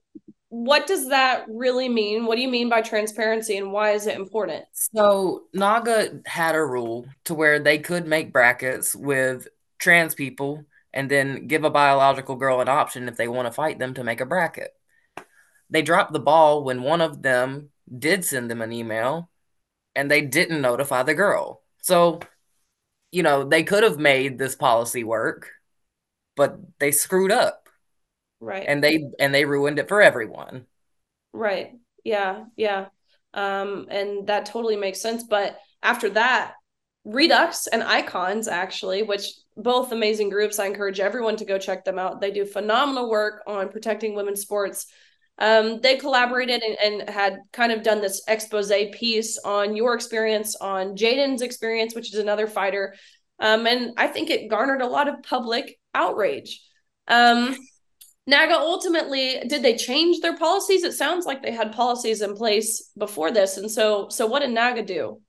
what 0.49 0.87
does 0.87 1.09
that 1.09 1.45
really 1.47 1.89
mean? 1.89 2.25
What 2.25 2.35
do 2.35 2.41
you 2.41 2.47
mean 2.47 2.69
by 2.69 2.81
transparency 2.81 3.57
and 3.57 3.71
why 3.71 3.91
is 3.91 4.07
it 4.07 4.15
important? 4.15 4.65
So, 4.73 5.43
NAGA 5.53 6.21
had 6.25 6.55
a 6.55 6.65
rule 6.65 7.07
to 7.25 7.33
where 7.33 7.59
they 7.59 7.77
could 7.77 8.07
make 8.07 8.33
brackets 8.33 8.95
with 8.95 9.47
trans 9.79 10.15
people 10.15 10.65
and 10.93 11.11
then 11.11 11.47
give 11.47 11.65
a 11.65 11.69
biological 11.69 12.35
girl 12.35 12.61
an 12.61 12.69
option 12.69 13.09
if 13.09 13.17
they 13.17 13.27
want 13.27 13.47
to 13.47 13.51
fight 13.51 13.79
them 13.79 13.93
to 13.95 14.03
make 14.03 14.21
a 14.21 14.25
bracket. 14.25 14.73
They 15.69 15.81
dropped 15.81 16.13
the 16.13 16.19
ball 16.19 16.63
when 16.63 16.83
one 16.83 17.01
of 17.01 17.21
them 17.21 17.69
did 17.99 18.23
send 18.23 18.49
them 18.49 18.61
an 18.61 18.71
email 18.71 19.29
and 19.93 20.09
they 20.09 20.21
didn't 20.21 20.61
notify 20.61 21.03
the 21.03 21.13
girl. 21.13 21.61
So, 21.81 22.21
you 23.11 23.23
know, 23.23 23.43
they 23.43 23.63
could 23.63 23.83
have 23.83 23.99
made 23.99 24.37
this 24.37 24.55
policy 24.55 25.03
work, 25.03 25.51
but 26.35 26.57
they 26.79 26.91
screwed 26.91 27.31
up. 27.31 27.69
Right. 28.39 28.65
And 28.67 28.83
they 28.83 29.09
and 29.19 29.33
they 29.33 29.45
ruined 29.45 29.79
it 29.79 29.87
for 29.87 30.01
everyone. 30.01 30.65
Right. 31.33 31.71
Yeah. 32.03 32.45
Yeah. 32.55 32.87
Um 33.33 33.87
and 33.89 34.27
that 34.27 34.45
totally 34.45 34.75
makes 34.75 35.01
sense, 35.01 35.23
but 35.23 35.57
after 35.81 36.09
that, 36.11 36.53
Reduxx 37.05 37.67
and 37.71 37.83
Icons 37.83 38.47
actually, 38.47 39.03
which 39.03 39.31
both 39.55 39.91
amazing 39.91 40.29
groups. 40.29 40.59
I 40.59 40.65
encourage 40.65 40.99
everyone 40.99 41.37
to 41.37 41.45
go 41.45 41.57
check 41.57 41.85
them 41.85 41.99
out. 41.99 42.19
They 42.19 42.31
do 42.31 42.45
phenomenal 42.45 43.09
work 43.09 43.43
on 43.47 43.69
protecting 43.69 44.15
women's 44.15 44.41
sports 44.41 44.87
um, 45.37 45.81
they 45.81 45.97
collaborated 45.97 46.61
and, 46.63 47.01
and, 47.01 47.09
had 47.09 47.39
kind 47.51 47.71
of 47.71 47.83
done 47.83 48.01
this 48.01 48.21
expose 48.27 48.71
piece 48.93 49.37
on 49.39 49.75
your 49.75 49.93
experience, 49.93 50.55
on 50.55 50.95
Jaden's 50.95 51.41
experience, 51.41 51.93
which 51.93 52.13
is 52.13 52.19
another 52.19 52.47
fighter. 52.47 52.95
Um, 53.39 53.67
and 53.67 53.91
I 53.97 54.07
think 54.07 54.29
it 54.29 54.49
garnered 54.49 54.81
a 54.81 54.87
lot 54.87 55.09
of 55.09 55.23
public 55.23 55.77
outrage. 55.95 56.61
Um, 57.07 57.55
NAGA 58.27 58.55
ultimately 58.55 59.43
did 59.47 59.63
they 59.63 59.75
change 59.75 60.21
their 60.21 60.37
policies? 60.37 60.83
It 60.83 60.93
sounds 60.93 61.25
like 61.25 61.43
they 61.43 61.51
had 61.51 61.71
policies 61.71 62.21
in 62.21 62.35
place 62.35 62.91
before 62.97 63.31
this. 63.31 63.57
And 63.57 63.69
so 63.69 64.09
so 64.09 64.25
what 64.25 64.39
did 64.39 64.51
NAGA 64.51 64.83
do? 64.83 65.21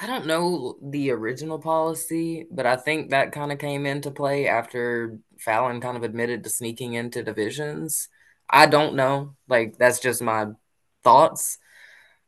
I 0.00 0.06
don't 0.08 0.26
know 0.26 0.76
the 0.82 1.12
original 1.12 1.58
policy, 1.58 2.46
but 2.50 2.66
I 2.66 2.76
think 2.76 3.10
that 3.10 3.32
kind 3.32 3.52
of 3.52 3.58
came 3.58 3.86
into 3.86 4.10
play 4.10 4.48
after 4.48 5.20
Fallon 5.38 5.80
kind 5.80 5.96
of 5.96 6.02
admitted 6.02 6.42
to 6.44 6.50
sneaking 6.50 6.94
into 6.94 7.22
divisions. 7.22 8.08
I 8.50 8.66
don't 8.66 8.96
know. 8.96 9.36
Like 9.48 9.78
that's 9.78 10.00
just 10.00 10.20
my 10.22 10.46
thoughts. 11.04 11.58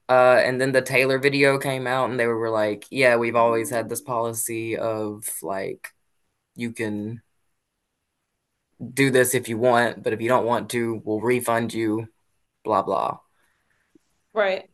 Uh, 0.08 0.40
and 0.44 0.60
then 0.60 0.70
the 0.72 0.82
Taylor 0.82 1.18
video 1.18 1.58
came 1.58 1.86
out, 1.86 2.10
and 2.10 2.20
they 2.20 2.26
were 2.26 2.50
like, 2.50 2.86
"Yeah, 2.90 3.16
we've 3.16 3.34
always 3.36 3.70
had 3.70 3.88
this 3.88 4.00
policy 4.00 4.76
of 4.76 5.28
like, 5.42 5.88
you 6.56 6.72
can 6.72 7.22
do 8.92 9.10
this 9.10 9.34
if 9.34 9.48
you 9.48 9.58
want, 9.58 10.02
but 10.02 10.12
if 10.12 10.20
you 10.20 10.28
don't 10.28 10.46
want 10.46 10.70
to, 10.70 11.00
we'll 11.04 11.20
refund 11.20 11.72
you." 11.72 12.08
Blah 12.64 12.82
blah. 12.82 13.18
Right. 14.34 14.68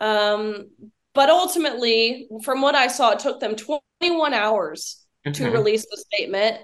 Um, 0.00 0.70
but 1.14 1.28
ultimately, 1.28 2.28
from 2.42 2.62
what 2.62 2.74
I 2.74 2.88
saw, 2.88 3.10
it 3.10 3.18
took 3.18 3.40
them 3.40 3.56
21 3.56 4.32
hours 4.32 5.04
mm-hmm. 5.26 5.32
to 5.32 5.50
release 5.50 5.86
the 5.90 5.96
statement. 5.96 6.58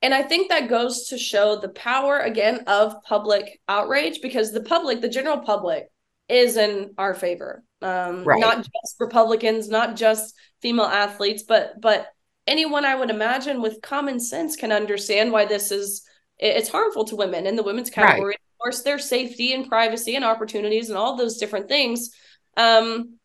And 0.00 0.14
I 0.14 0.22
think 0.22 0.48
that 0.48 0.68
goes 0.68 1.08
to 1.08 1.18
show 1.18 1.60
the 1.60 1.68
power 1.70 2.18
again 2.20 2.64
of 2.66 3.02
public 3.02 3.60
outrage 3.68 4.20
because 4.22 4.52
the 4.52 4.62
public, 4.62 5.00
the 5.00 5.08
general 5.08 5.38
public, 5.38 5.88
is 6.28 6.56
in 6.56 6.94
our 6.98 7.14
favor. 7.14 7.64
Um, 7.82 8.24
right. 8.24 8.40
Not 8.40 8.58
just 8.58 8.96
Republicans, 9.00 9.68
not 9.68 9.96
just 9.96 10.34
female 10.62 10.86
athletes, 10.86 11.42
but 11.42 11.80
but 11.80 12.06
anyone 12.48 12.84
I 12.84 12.96
would 12.96 13.10
imagine 13.10 13.62
with 13.62 13.82
common 13.82 14.18
sense 14.18 14.56
can 14.56 14.72
understand 14.72 15.30
why 15.30 15.44
this 15.44 15.70
is 15.70 16.04
it's 16.38 16.68
harmful 16.68 17.04
to 17.04 17.16
women 17.16 17.46
in 17.46 17.56
the 17.56 17.62
women's 17.62 17.90
category. 17.90 18.28
Right. 18.28 18.34
Of 18.36 18.58
course, 18.58 18.82
their 18.82 18.98
safety 18.98 19.52
and 19.52 19.68
privacy 19.68 20.16
and 20.16 20.24
opportunities 20.24 20.88
and 20.88 20.98
all 20.98 21.16
those 21.16 21.36
different 21.36 21.68
things. 21.68 22.10
Um, 22.56 23.18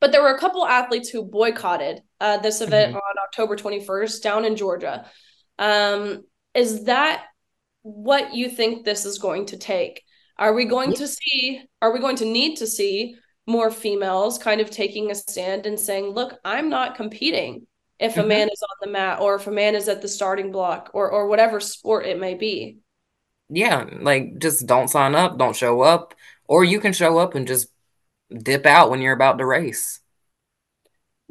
but 0.00 0.12
there 0.12 0.22
were 0.22 0.34
a 0.34 0.38
couple 0.38 0.66
athletes 0.66 1.08
who 1.08 1.24
boycotted 1.24 2.02
uh, 2.20 2.38
this 2.38 2.60
event 2.60 2.90
mm-hmm. 2.90 2.98
on 2.98 3.24
October 3.26 3.56
21st 3.56 4.22
down 4.22 4.44
in 4.44 4.56
Georgia. 4.56 5.06
Um, 5.58 6.24
is 6.54 6.84
that 6.84 7.24
what 7.82 8.34
you 8.34 8.48
think 8.48 8.84
this 8.84 9.04
is 9.04 9.18
going 9.18 9.46
to 9.46 9.56
take? 9.56 10.02
Are 10.38 10.54
we 10.54 10.66
going 10.66 10.92
to 10.94 11.08
see, 11.08 11.62
are 11.82 11.92
we 11.92 12.00
going 12.00 12.16
to 12.16 12.24
need 12.24 12.56
to 12.56 12.66
see 12.66 13.16
more 13.46 13.70
females 13.70 14.38
kind 14.38 14.60
of 14.60 14.70
taking 14.70 15.10
a 15.10 15.14
stand 15.14 15.66
and 15.66 15.80
saying, 15.80 16.10
look, 16.10 16.38
I'm 16.44 16.68
not 16.68 16.94
competing 16.94 17.66
if 17.98 18.16
a 18.16 18.20
mm-hmm. 18.20 18.28
man 18.28 18.48
is 18.52 18.62
on 18.62 18.76
the 18.80 18.90
mat 18.90 19.20
or 19.20 19.34
if 19.34 19.46
a 19.46 19.50
man 19.50 19.74
is 19.74 19.88
at 19.88 20.02
the 20.02 20.08
starting 20.08 20.52
block 20.52 20.90
or 20.94 21.10
or 21.10 21.26
whatever 21.26 21.60
sport 21.60 22.06
it 22.06 22.18
may 22.18 22.34
be. 22.34 22.78
Yeah, 23.50 23.86
like 24.00 24.38
just 24.38 24.66
don't 24.66 24.88
sign 24.88 25.14
up, 25.14 25.38
don't 25.38 25.56
show 25.56 25.80
up, 25.80 26.14
or 26.46 26.64
you 26.64 26.80
can 26.80 26.92
show 26.92 27.18
up 27.18 27.34
and 27.34 27.46
just 27.46 27.68
dip 28.30 28.66
out 28.66 28.90
when 28.90 29.00
you're 29.00 29.14
about 29.14 29.38
to 29.38 29.46
race. 29.46 30.00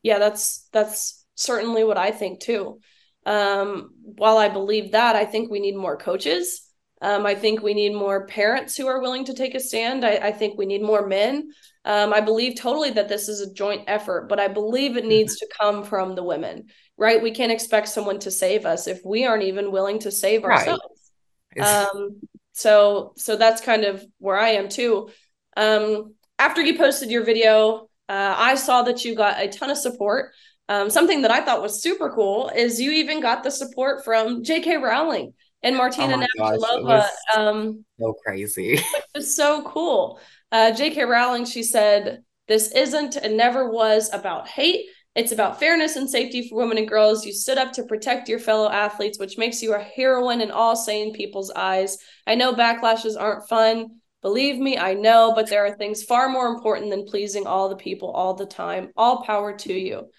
Yeah, 0.03 0.19
that's 0.19 0.67
that's 0.71 1.25
certainly 1.35 1.83
what 1.83 1.97
I 1.97 2.11
think 2.11 2.39
too. 2.39 2.79
Um, 3.25 3.91
while 4.01 4.37
I 4.37 4.49
believe 4.49 4.93
that, 4.93 5.15
I 5.15 5.25
think 5.25 5.51
we 5.51 5.59
need 5.59 5.75
more 5.75 5.97
coaches. 5.97 6.66
Um, 7.01 7.25
I 7.25 7.35
think 7.35 7.61
we 7.61 7.73
need 7.73 7.93
more 7.93 8.25
parents 8.25 8.75
who 8.75 8.87
are 8.87 9.01
willing 9.01 9.25
to 9.25 9.33
take 9.33 9.53
a 9.53 9.59
stand. 9.59 10.03
I, 10.03 10.15
I 10.15 10.31
think 10.31 10.57
we 10.57 10.65
need 10.65 10.81
more 10.81 11.05
men. 11.05 11.51
Um, 11.85 12.11
I 12.11 12.21
believe 12.21 12.55
totally 12.55 12.89
that 12.91 13.07
this 13.07 13.29
is 13.29 13.39
a 13.39 13.53
joint 13.53 13.83
effort, 13.87 14.27
but 14.27 14.39
I 14.39 14.47
believe 14.47 14.97
it 14.97 15.05
needs 15.05 15.37
to 15.37 15.47
come 15.59 15.83
from 15.83 16.15
the 16.15 16.23
women, 16.23 16.67
right? 16.97 17.21
We 17.21 17.31
can't 17.31 17.51
expect 17.51 17.89
someone 17.89 18.19
to 18.19 18.31
save 18.31 18.65
us 18.65 18.87
if 18.87 19.01
we 19.05 19.25
aren't 19.25 19.43
even 19.43 19.71
willing 19.71 19.99
to 19.99 20.11
save 20.11 20.43
right. 20.43 20.67
ourselves. 20.67 21.11
Um, 21.59 22.21
so, 22.53 23.13
so 23.15 23.35
that's 23.35 23.61
kind 23.61 23.83
of 23.83 24.03
where 24.17 24.37
I 24.37 24.49
am 24.49 24.67
too. 24.67 25.09
Um, 25.55 26.15
after 26.39 26.61
you 26.61 26.77
posted 26.77 27.11
your 27.11 27.23
video, 27.23 27.89
uh, 28.09 28.35
I 28.37 28.55
saw 28.55 28.83
that 28.83 29.05
you 29.05 29.15
got 29.15 29.41
a 29.41 29.47
ton 29.47 29.69
of 29.69 29.77
support. 29.77 30.31
Um, 30.69 30.89
something 30.89 31.21
that 31.21 31.31
I 31.31 31.41
thought 31.41 31.61
was 31.61 31.81
super 31.81 32.09
cool 32.09 32.49
is 32.49 32.81
you 32.81 32.91
even 32.91 33.21
got 33.21 33.43
the 33.43 33.51
support 33.51 34.03
from 34.03 34.43
J.K. 34.43 34.77
Rowling 34.77 35.33
and 35.63 35.75
Martina 35.75 36.15
oh 36.15 36.25
Navratilova. 36.39 37.07
Um, 37.35 37.85
so 37.99 38.13
crazy. 38.25 38.79
It's 39.15 39.35
so 39.35 39.63
cool. 39.63 40.19
Uh, 40.51 40.71
J.K. 40.71 41.03
Rowling, 41.03 41.45
she 41.45 41.63
said, 41.63 42.23
This 42.47 42.71
isn't 42.71 43.15
and 43.15 43.35
never 43.35 43.69
was 43.69 44.13
about 44.13 44.47
hate. 44.47 44.85
It's 45.15 45.31
about 45.31 45.59
fairness 45.59 45.95
and 45.95 46.07
safety 46.07 46.47
for 46.47 46.57
women 46.57 46.77
and 46.77 46.87
girls. 46.87 47.25
You 47.25 47.33
stood 47.33 47.57
up 47.57 47.73
to 47.73 47.83
protect 47.83 48.29
your 48.29 48.37
fellow 48.37 48.69
athletes, 48.69 49.17
which 49.17 49.39
makes 49.39 49.63
you 49.63 49.73
a 49.73 49.79
heroine 49.79 50.41
in 50.41 50.51
all 50.51 50.75
sane 50.75 51.11
people's 51.11 51.49
eyes. 51.49 51.97
I 52.27 52.35
know 52.35 52.53
backlashes 52.53 53.19
aren't 53.19 53.49
fun. 53.49 54.01
Believe 54.21 54.59
me, 54.59 54.77
I 54.77 54.93
know, 54.93 55.33
but 55.35 55.49
there 55.49 55.65
are 55.65 55.75
things 55.75 56.03
far 56.03 56.29
more 56.29 56.47
important 56.47 56.91
than 56.91 57.07
pleasing 57.07 57.47
all 57.47 57.69
the 57.69 57.75
people 57.75 58.11
all 58.11 58.35
the 58.35 58.45
time. 58.45 58.91
All 58.95 59.23
power 59.23 59.57
to 59.57 59.73
you. 59.73 60.11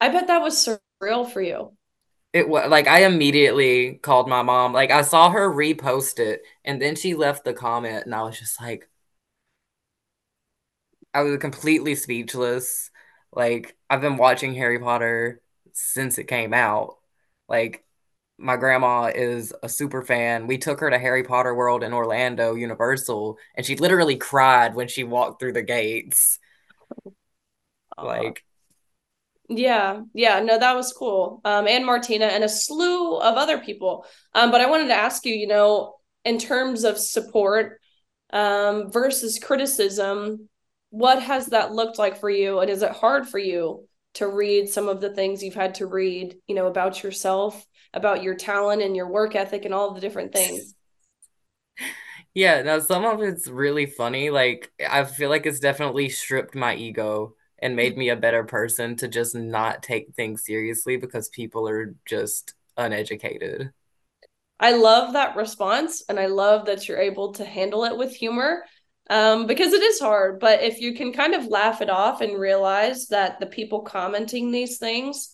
I 0.00 0.08
bet 0.08 0.28
that 0.28 0.42
was 0.42 0.66
surreal 1.02 1.30
for 1.30 1.42
you. 1.42 1.75
It 2.36 2.50
was 2.50 2.68
like 2.68 2.86
I 2.86 3.04
immediately 3.06 3.94
called 3.94 4.28
my 4.28 4.42
mom. 4.42 4.74
Like 4.74 4.90
I 4.90 5.00
saw 5.00 5.30
her 5.30 5.50
repost 5.50 6.18
it 6.18 6.42
and 6.66 6.80
then 6.82 6.94
she 6.94 7.14
left 7.14 7.44
the 7.44 7.54
comment 7.54 8.04
and 8.04 8.14
I 8.14 8.24
was 8.24 8.38
just 8.38 8.60
like, 8.60 8.90
I 11.14 11.22
was 11.22 11.38
completely 11.38 11.94
speechless. 11.94 12.90
Like 13.32 13.76
I've 13.88 14.00
been 14.00 14.16
watching 14.16 14.54
Harry 14.54 14.78
Potter 14.78 15.40
since 15.72 16.18
it 16.18 16.24
came 16.24 16.52
out. 16.52 16.98
Like 17.48 17.84
my 18.38 18.56
grandma 18.56 19.12
is 19.14 19.52
a 19.62 19.68
super 19.68 20.02
fan. 20.02 20.46
We 20.46 20.58
took 20.58 20.80
her 20.80 20.90
to 20.90 20.98
Harry 20.98 21.22
Potter 21.22 21.54
World 21.54 21.82
in 21.82 21.94
Orlando, 21.94 22.54
Universal, 22.54 23.38
and 23.54 23.64
she 23.64 23.76
literally 23.76 24.16
cried 24.16 24.74
when 24.74 24.88
she 24.88 25.04
walked 25.04 25.40
through 25.40 25.54
the 25.54 25.62
gates. 25.62 26.38
Like 27.98 28.44
yeah, 29.48 30.02
yeah, 30.14 30.40
no, 30.40 30.58
that 30.58 30.74
was 30.74 30.92
cool. 30.92 31.40
Um, 31.44 31.68
and 31.68 31.86
Martina 31.86 32.26
and 32.26 32.44
a 32.44 32.48
slew 32.48 33.18
of 33.18 33.36
other 33.36 33.58
people. 33.58 34.06
Um, 34.34 34.50
but 34.50 34.60
I 34.60 34.68
wanted 34.68 34.88
to 34.88 34.94
ask 34.94 35.24
you, 35.24 35.34
you 35.34 35.46
know, 35.46 35.94
in 36.24 36.38
terms 36.38 36.84
of 36.84 36.98
support 36.98 37.80
um 38.32 38.90
versus 38.90 39.38
criticism, 39.38 40.48
what 40.90 41.22
has 41.22 41.46
that 41.46 41.72
looked 41.72 41.98
like 41.98 42.18
for 42.18 42.30
you 42.30 42.60
and 42.60 42.70
is 42.70 42.82
it 42.82 42.90
hard 42.90 43.28
for 43.28 43.38
you 43.38 43.86
to 44.14 44.26
read 44.26 44.68
some 44.68 44.88
of 44.88 45.00
the 45.00 45.10
things 45.10 45.42
you've 45.42 45.54
had 45.54 45.74
to 45.74 45.86
read 45.86 46.36
you 46.46 46.54
know 46.54 46.66
about 46.66 47.02
yourself 47.02 47.66
about 47.92 48.22
your 48.22 48.34
talent 48.34 48.80
and 48.80 48.96
your 48.96 49.08
work 49.08 49.34
ethic 49.34 49.64
and 49.64 49.74
all 49.74 49.92
the 49.92 50.00
different 50.00 50.32
things 50.32 50.74
yeah 52.34 52.62
now 52.62 52.78
some 52.78 53.04
of 53.04 53.20
it's 53.20 53.46
really 53.46 53.86
funny 53.86 54.30
like 54.30 54.72
i 54.88 55.04
feel 55.04 55.28
like 55.28 55.44
it's 55.44 55.60
definitely 55.60 56.08
stripped 56.08 56.54
my 56.54 56.74
ego 56.74 57.34
and 57.66 57.74
made 57.74 57.96
me 57.96 58.10
a 58.10 58.16
better 58.16 58.44
person 58.44 58.94
to 58.94 59.08
just 59.08 59.34
not 59.34 59.82
take 59.82 60.14
things 60.14 60.44
seriously 60.44 60.96
because 60.96 61.28
people 61.30 61.68
are 61.68 61.94
just 62.06 62.54
uneducated 62.76 63.72
i 64.60 64.70
love 64.70 65.14
that 65.14 65.34
response 65.34 66.04
and 66.08 66.20
i 66.20 66.26
love 66.26 66.66
that 66.66 66.86
you're 66.86 67.00
able 67.00 67.32
to 67.32 67.44
handle 67.44 67.84
it 67.84 67.98
with 67.98 68.14
humor 68.14 68.62
um, 69.08 69.46
because 69.46 69.72
it 69.72 69.82
is 69.82 70.00
hard. 70.00 70.40
But 70.40 70.62
if 70.62 70.80
you 70.80 70.94
can 70.94 71.12
kind 71.12 71.34
of 71.34 71.46
laugh 71.46 71.80
it 71.80 71.90
off 71.90 72.20
and 72.20 72.38
realize 72.38 73.08
that 73.08 73.38
the 73.38 73.46
people 73.46 73.80
commenting 73.82 74.50
these 74.50 74.78
things, 74.78 75.32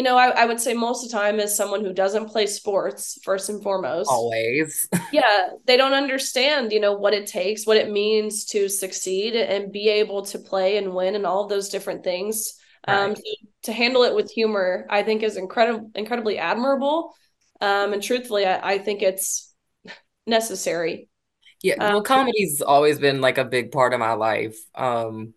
you 0.00 0.04
know, 0.04 0.16
I, 0.16 0.30
I 0.30 0.46
would 0.46 0.58
say 0.58 0.72
most 0.72 1.04
of 1.04 1.10
the 1.10 1.18
time 1.18 1.40
as 1.40 1.54
someone 1.54 1.84
who 1.84 1.92
doesn't 1.92 2.30
play 2.30 2.46
sports, 2.46 3.18
first 3.22 3.50
and 3.50 3.62
foremost. 3.62 4.08
Always. 4.10 4.88
yeah. 5.12 5.50
They 5.66 5.76
don't 5.76 5.92
understand, 5.92 6.72
you 6.72 6.80
know, 6.80 6.94
what 6.94 7.12
it 7.12 7.26
takes, 7.26 7.66
what 7.66 7.76
it 7.76 7.90
means 7.90 8.46
to 8.46 8.70
succeed 8.70 9.36
and 9.36 9.70
be 9.70 9.90
able 9.90 10.22
to 10.22 10.38
play 10.38 10.78
and 10.78 10.94
win 10.94 11.16
and 11.16 11.26
all 11.26 11.46
those 11.46 11.68
different 11.68 12.02
things. 12.02 12.54
Um, 12.88 13.10
right. 13.10 13.10
Um, 13.10 13.16
to 13.64 13.74
handle 13.74 14.04
it 14.04 14.14
with 14.14 14.30
humor, 14.30 14.86
I 14.88 15.02
think 15.02 15.22
is 15.22 15.36
incredible, 15.36 15.90
incredibly 15.94 16.38
admirable. 16.38 17.14
Um, 17.60 17.92
and 17.92 18.02
truthfully, 18.02 18.46
I, 18.46 18.70
I 18.70 18.78
think 18.78 19.02
it's 19.02 19.52
necessary 20.26 21.10
yeah, 21.62 21.74
well, 21.78 21.98
um, 21.98 22.04
comedy's 22.04 22.62
always 22.62 22.98
been 22.98 23.20
like 23.20 23.36
a 23.36 23.44
big 23.44 23.70
part 23.70 23.92
of 23.92 24.00
my 24.00 24.14
life. 24.14 24.56
Um, 24.74 25.34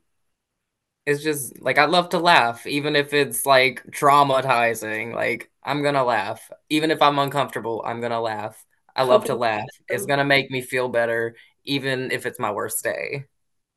it's 1.05 1.23
just 1.23 1.61
like 1.61 1.77
I 1.77 1.85
love 1.85 2.09
to 2.09 2.19
laugh, 2.19 2.65
even 2.65 2.95
if 2.95 3.13
it's 3.13 3.45
like 3.45 3.83
traumatizing. 3.91 5.13
Like 5.13 5.51
I'm 5.63 5.83
gonna 5.83 6.03
laugh, 6.03 6.49
even 6.69 6.91
if 6.91 7.01
I'm 7.01 7.19
uncomfortable. 7.19 7.83
I'm 7.85 8.01
gonna 8.01 8.21
laugh. 8.21 8.63
I 8.95 9.03
love 9.03 9.25
to 9.25 9.35
laugh. 9.35 9.65
It's 9.89 10.05
gonna 10.05 10.25
make 10.25 10.51
me 10.51 10.61
feel 10.61 10.87
better, 10.89 11.35
even 11.65 12.11
if 12.11 12.25
it's 12.25 12.39
my 12.39 12.51
worst 12.51 12.83
day. 12.83 13.25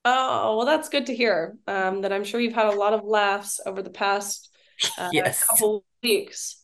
Oh 0.05 0.57
well, 0.57 0.67
that's 0.67 0.89
good 0.89 1.07
to 1.07 1.15
hear. 1.15 1.57
Um, 1.67 2.03
that 2.03 2.13
I'm 2.13 2.25
sure 2.25 2.41
you've 2.41 2.53
had 2.55 2.69
a 2.69 2.77
lot 2.77 2.93
of 2.93 3.05
laughs 3.05 3.61
over 3.67 3.83
the 3.83 3.91
past 3.91 4.51
uh, 4.99 5.11
yes. 5.13 5.45
couple 5.45 5.85
weeks. 6.03 6.63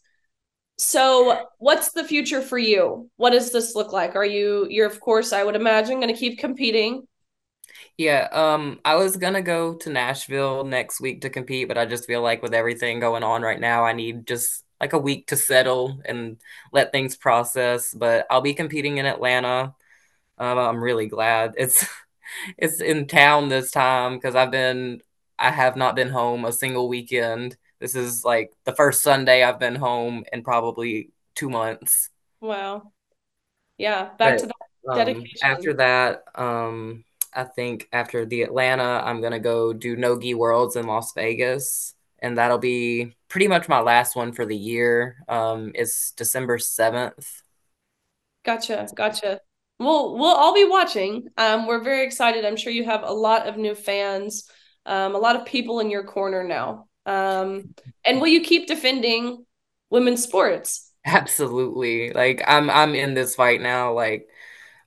So, 0.79 1.47
what's 1.59 1.93
the 1.93 2.05
future 2.05 2.41
for 2.41 2.59
you? 2.59 3.11
What 3.17 3.31
does 3.31 3.53
this 3.53 3.75
look 3.75 3.93
like? 3.93 4.17
Are 4.17 4.25
you 4.25 4.67
you're 4.71 4.87
of 4.87 5.01
course, 5.01 5.33
I 5.33 5.45
would 5.45 5.57
imagine 5.57 6.01
going 6.01 6.13
to 6.13 6.19
keep 6.19 6.39
competing? 6.39 7.07
Yeah, 7.97 8.29
um 8.33 8.81
I 8.85 8.97
was 8.97 9.17
going 9.17 9.35
to 9.35 9.43
go 9.43 9.75
to 9.75 9.91
Nashville 9.91 10.65
next 10.65 11.01
week 11.01 11.23
to 11.23 11.31
compete, 11.31 11.69
but 11.69 11.79
I 11.79 11.87
just 11.87 12.07
feel 12.07 12.23
like 12.23 12.43
with 12.43 12.55
everything 12.55 13.01
going 13.01 13.23
on 13.23 13.43
right 13.43 13.61
now, 13.61 13.85
I 13.85 13.93
need 13.93 14.27
just 14.27 14.65
like 14.81 14.93
a 14.93 14.99
week 14.99 15.29
to 15.29 15.37
settle 15.37 16.01
and 16.05 16.39
let 16.73 16.93
things 16.93 17.17
process, 17.17 17.95
but 17.95 18.27
I'll 18.31 18.41
be 18.41 18.55
competing 18.55 18.99
in 18.99 19.07
Atlanta. 19.07 19.75
Um, 20.39 20.59
I'm 20.59 20.83
really 20.83 21.07
glad 21.07 21.55
it's 21.57 21.87
it's 22.59 22.81
in 22.81 23.07
town 23.07 23.49
this 23.49 23.71
time 23.71 24.17
because 24.17 24.35
I've 24.35 24.51
been 24.51 25.03
I 25.39 25.51
have 25.51 25.77
not 25.77 25.97
been 25.97 26.09
home 26.11 26.45
a 26.45 26.53
single 26.53 26.89
weekend 26.89 27.57
this 27.83 27.97
is 27.97 28.25
like 28.25 28.53
the 28.65 28.73
first 28.77 29.03
Sunday 29.03 29.43
I've 29.43 29.59
been 29.59 29.75
home 29.75 30.25
in 30.33 30.45
probably 30.45 31.11
two 31.35 31.51
months. 31.51 32.11
Wow. 32.41 32.93
Yeah, 33.77 34.11
back 34.17 34.39
but, 34.39 34.39
to 34.39 34.47
that 34.47 34.95
dedication. 34.95 35.39
Um, 35.43 35.51
after 35.51 35.75
that, 35.75 36.23
um, 36.37 37.03
I 37.35 37.45
think 37.45 37.89
after 37.93 38.25
the 38.27 38.43
Atlanta, 38.43 39.03
I'm 39.05 39.21
gonna 39.21 39.41
go 39.41 39.73
do 39.73 39.97
Nogi 39.97 40.35
Worlds 40.35 40.77
in 40.77 40.87
Las 40.87 41.13
Vegas, 41.15 41.95
and 42.19 42.39
that'll 42.39 42.59
be 42.59 43.17
pretty 43.29 43.49
much 43.49 43.69
my 43.69 43.81
last 43.81 44.17
one 44.17 44.33
for 44.33 44.47
the 44.47 44.57
year. 44.57 45.19
Um, 45.29 45.73
it's 45.75 46.13
December 46.13 46.59
seventh. 46.59 47.43
Gotcha, 48.45 48.89
gotcha. 48.95 49.41
We'll 49.79 50.17
we'll 50.17 50.35
all 50.35 50.55
be 50.55 50.65
watching. 50.65 51.29
Um, 51.37 51.67
we're 51.67 51.83
very 51.83 52.05
excited. 52.05 52.45
I'm 52.45 52.57
sure 52.57 52.73
you 52.73 52.85
have 52.85 53.03
a 53.03 53.13
lot 53.13 53.47
of 53.47 53.57
new 53.57 53.75
fans, 53.75 54.49
um, 54.87 55.15
a 55.15 55.19
lot 55.19 55.37
of 55.37 55.47
people 55.47 55.81
in 55.81 55.91
your 55.91 56.05
corner 56.05 56.45
now. 56.45 56.87
Um, 57.07 57.75
and 58.05 58.21
will 58.21 58.29
you 58.29 58.43
keep 58.43 58.67
defending 58.67 59.45
women's 59.91 60.23
sports? 60.23 60.91
Absolutely. 61.05 62.13
Like 62.13 62.43
I'm 62.47 62.71
I'm 62.71 62.95
in 62.95 63.15
this 63.15 63.35
fight 63.35 63.61
now. 63.61 63.93
Like 63.93 64.29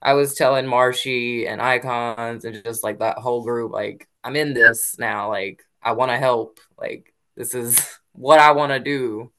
I 0.01 0.13
was 0.13 0.35
telling 0.35 0.65
Marshi 0.65 1.49
and 1.49 1.61
Icons 1.61 2.45
and 2.45 2.63
just 2.63 2.83
like 2.83 2.99
that 2.99 3.17
whole 3.17 3.43
group, 3.43 3.71
like 3.71 4.07
I'm 4.23 4.35
in 4.35 4.53
this 4.53 4.97
now. 4.99 5.29
Like 5.29 5.63
I 5.81 5.93
want 5.93 6.11
to 6.11 6.17
help. 6.17 6.59
Like 6.77 7.13
this 7.35 7.53
is 7.55 7.99
what 8.13 8.39
I 8.39 8.51
want 8.51 8.71
to 8.71 8.79
do. 8.79 9.31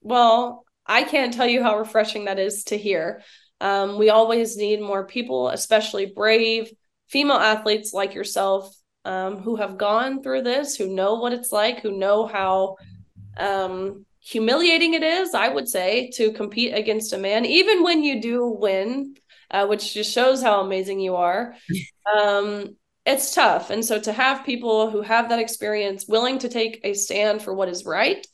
Well, 0.00 0.64
I 0.86 1.04
can't 1.04 1.32
tell 1.32 1.46
you 1.46 1.62
how 1.62 1.78
refreshing 1.78 2.26
that 2.26 2.38
is 2.38 2.64
to 2.64 2.76
hear. 2.76 3.22
Um, 3.60 3.98
we 3.98 4.10
always 4.10 4.56
need 4.56 4.80
more 4.80 5.06
people, 5.06 5.48
especially 5.48 6.06
brave 6.06 6.70
female 7.08 7.36
athletes 7.36 7.94
like 7.94 8.14
yourself, 8.14 8.74
um, 9.04 9.38
who 9.38 9.56
have 9.56 9.78
gone 9.78 10.22
through 10.22 10.42
this, 10.42 10.76
who 10.76 10.94
know 10.94 11.14
what 11.14 11.32
it's 11.32 11.52
like, 11.52 11.80
who 11.80 11.96
know 11.96 12.26
how 12.26 12.76
um, 13.36 14.04
humiliating 14.20 14.94
it 14.94 15.02
is, 15.02 15.34
I 15.34 15.48
would 15.48 15.68
say, 15.68 16.10
to 16.14 16.32
compete 16.32 16.74
against 16.74 17.12
a 17.12 17.18
man, 17.18 17.44
even 17.44 17.82
when 17.82 18.02
you 18.02 18.20
do 18.20 18.46
win. 18.46 19.16
Uh, 19.54 19.66
which 19.66 19.94
just 19.94 20.12
shows 20.12 20.42
how 20.42 20.60
amazing 20.60 20.98
you 20.98 21.14
are. 21.14 21.54
um, 22.18 22.76
it's 23.06 23.34
tough. 23.34 23.70
And 23.70 23.84
so 23.84 24.00
to 24.00 24.12
have 24.12 24.44
people 24.44 24.90
who 24.90 25.00
have 25.02 25.28
that 25.28 25.38
experience 25.38 26.08
willing 26.08 26.38
to 26.40 26.48
take 26.48 26.80
a 26.82 26.94
stand 26.94 27.40
for 27.40 27.54
what 27.54 27.68
is 27.68 27.84
right, 27.84 28.26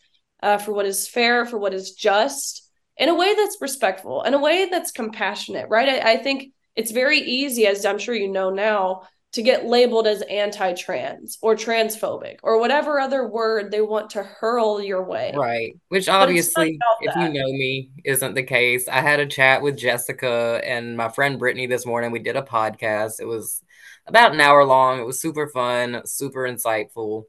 uh, 0.43 0.57
for 0.57 0.73
what 0.73 0.87
is 0.87 1.07
fair, 1.07 1.45
for 1.45 1.59
what 1.59 1.75
is 1.75 1.93
just, 1.93 2.67
in 2.97 3.11
a 3.11 3.15
way 3.15 3.35
that's 3.35 3.59
respectful, 3.61 4.23
in 4.23 4.33
a 4.33 4.41
way 4.41 4.69
that's 4.71 4.93
compassionate, 4.93 5.69
right? 5.69 5.89
I, 5.89 6.13
I 6.13 6.17
think 6.17 6.53
it's 6.75 6.91
very 6.91 7.19
easy, 7.19 7.67
as 7.67 7.85
I'm 7.85 7.99
sure 7.99 8.15
you 8.15 8.29
know 8.29 8.49
now, 8.49 9.03
to 9.33 9.43
get 9.43 9.65
labeled 9.65 10.09
as 10.09 10.23
anti-trans 10.23 11.39
or 11.41 11.55
transphobic 11.55 12.39
or 12.43 12.59
whatever 12.59 12.99
other 12.99 13.29
word 13.29 13.71
they 13.71 13.81
want 13.81 14.11
to 14.11 14.23
hurl 14.23 14.83
your 14.83 15.05
way. 15.05 15.33
Right. 15.37 15.77
Which 15.89 16.09
obviously, 16.09 16.79
if 17.01 17.15
you 17.15 17.29
know 17.29 17.53
me, 17.53 17.91
isn't 18.05 18.35
the 18.35 18.43
case. 18.43 18.89
I 18.89 19.01
had 19.01 19.21
a 19.21 19.27
chat 19.27 19.63
with 19.63 19.79
Jessica 19.79 20.61
and 20.65 20.97
my 20.97 21.09
friend 21.11 21.39
Brittany 21.39 21.67
this 21.67 21.87
morning. 21.87 22.11
We 22.11 22.19
did 22.19 22.37
a 22.37 22.43
podcast. 22.43 23.21
It 23.21 23.27
was 23.27 23.63
about 24.07 24.33
an 24.33 24.41
hour 24.41 24.65
long. 24.65 24.99
It 24.99 25.07
was 25.07 25.21
super 25.21 25.47
fun, 25.47 26.03
super 26.07 26.41
insightful. 26.41 27.27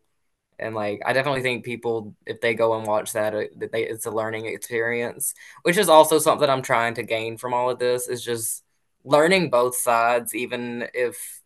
And 0.58 0.74
like 0.74 1.02
I 1.06 1.14
definitely 1.14 1.44
think 1.44 1.66
people, 1.66 2.16
if 2.26 2.42
they 2.42 2.56
go 2.56 2.78
and 2.78 2.88
watch 2.88 3.14
that, 3.14 3.36
uh, 3.36 3.44
that 3.58 3.72
they, 3.72 3.84
it's 3.84 4.08
a 4.08 4.12
learning 4.12 4.48
experience, 4.48 5.36
which 5.62 5.78
is 5.78 5.90
also 5.90 6.18
something 6.18 6.50
I'm 6.50 6.64
trying 6.64 6.96
to 6.96 7.04
gain 7.04 7.38
from 7.38 7.54
all 7.54 7.70
of 7.70 7.78
this. 7.78 8.08
Is 8.08 8.24
just 8.24 8.64
learning 9.04 9.52
both 9.52 9.76
sides, 9.76 10.34
even 10.34 10.88
if 10.94 11.41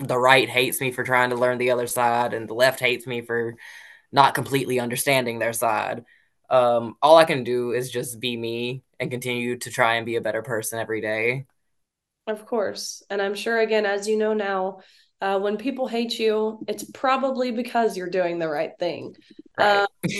the 0.00 0.18
right 0.18 0.48
hates 0.48 0.80
me 0.80 0.90
for 0.90 1.04
trying 1.04 1.30
to 1.30 1.36
learn 1.36 1.58
the 1.58 1.70
other 1.70 1.86
side 1.86 2.32
and 2.32 2.48
the 2.48 2.54
left 2.54 2.80
hates 2.80 3.06
me 3.06 3.20
for 3.20 3.54
not 4.10 4.34
completely 4.34 4.80
understanding 4.80 5.38
their 5.38 5.52
side. 5.52 6.04
Um, 6.48 6.96
all 7.00 7.16
I 7.16 7.24
can 7.24 7.44
do 7.44 7.72
is 7.72 7.90
just 7.90 8.18
be 8.18 8.36
me 8.36 8.82
and 8.98 9.10
continue 9.10 9.58
to 9.58 9.70
try 9.70 9.94
and 9.96 10.06
be 10.06 10.16
a 10.16 10.20
better 10.20 10.42
person 10.42 10.80
every 10.80 11.00
day. 11.00 11.46
Of 12.26 12.46
course. 12.46 13.02
And 13.10 13.22
I'm 13.22 13.34
sure, 13.34 13.58
again, 13.58 13.86
as 13.86 14.08
you 14.08 14.16
know 14.16 14.34
now, 14.34 14.80
uh, 15.20 15.38
when 15.38 15.58
people 15.58 15.86
hate 15.86 16.18
you, 16.18 16.64
it's 16.66 16.84
probably 16.92 17.50
because 17.50 17.96
you're 17.96 18.10
doing 18.10 18.38
the 18.38 18.48
right 18.48 18.72
thing. 18.78 19.16
Right. 19.58 19.86
Um, 20.04 20.10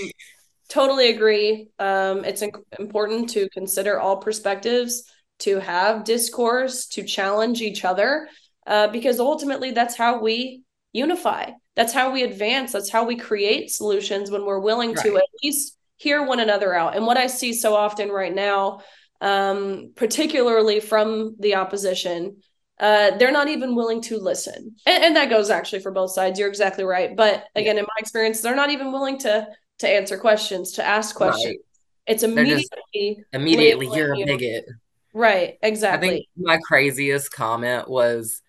totally 0.69 1.11
agree. 1.11 1.69
Um, 1.79 2.25
it's 2.25 2.43
inc- 2.43 2.63
important 2.79 3.31
to 3.31 3.49
consider 3.51 3.99
all 3.99 4.19
perspectives, 4.19 5.05
to 5.41 5.59
have 5.59 6.05
discourse, 6.05 6.87
to 6.89 7.03
challenge 7.03 7.63
each 7.63 7.85
other 7.85 8.29
uh, 8.67 8.89
because 8.89 9.21
ultimately 9.21 9.71
that's 9.71 9.97
how 9.97 10.21
we 10.21 10.63
unify. 10.93 11.51
That's 11.77 11.93
how 11.93 12.13
we 12.13 12.23
advance. 12.23 12.73
That's 12.73 12.91
how 12.91 13.05
we 13.05 13.17
create 13.17 13.71
solutions 13.71 14.31
when 14.31 14.45
we're 14.45 14.61
willing 14.61 14.93
right. 14.93 15.05
to 15.05 15.17
at 15.17 15.25
least 15.43 15.77
hear 15.97 16.25
one 16.25 16.41
another 16.41 16.75
out. 16.75 16.97
And 16.97 17.07
what 17.07 17.17
I 17.17 17.27
see 17.27 17.53
so 17.53 17.75
often 17.75 18.09
right 18.11 18.35
now, 18.35 18.81
um, 19.21 19.93
particularly 19.97 20.81
from 20.81 21.37
the 21.39 21.57
opposition, 21.57 22.39
uh, 22.79 23.17
they're 23.19 23.31
not 23.31 23.49
even 23.49 23.75
willing 23.75 24.01
to 24.01 24.19
listen. 24.19 24.75
And, 24.87 25.05
and, 25.05 25.17
that 25.17 25.29
goes 25.29 25.51
actually 25.51 25.81
for 25.81 25.91
both 25.91 26.13
sides. 26.13 26.39
You're 26.39 26.49
exactly 26.49 26.85
right. 26.85 27.15
But 27.15 27.45
again, 27.55 27.77
yeah. 27.77 27.83
in 27.83 27.87
my 27.87 27.99
experience, 27.99 28.41
they're 28.41 28.57
not 28.57 28.71
even 28.71 28.91
willing 28.91 29.19
to 29.19 29.47
to 29.81 29.89
answer 29.89 30.17
questions, 30.17 30.73
to 30.73 30.85
ask 30.85 31.15
questions. 31.15 31.47
Right. 31.47 31.59
It's 32.07 32.23
immediately 32.23 33.25
immediately 33.33 33.89
you're 33.95 34.15
a 34.15 34.25
bigot. 34.25 34.65
Right, 35.13 35.59
exactly. 35.63 36.09
I 36.09 36.13
think 36.13 36.27
my 36.37 36.59
craziest 36.59 37.33
comment 37.33 37.89
was 37.89 38.43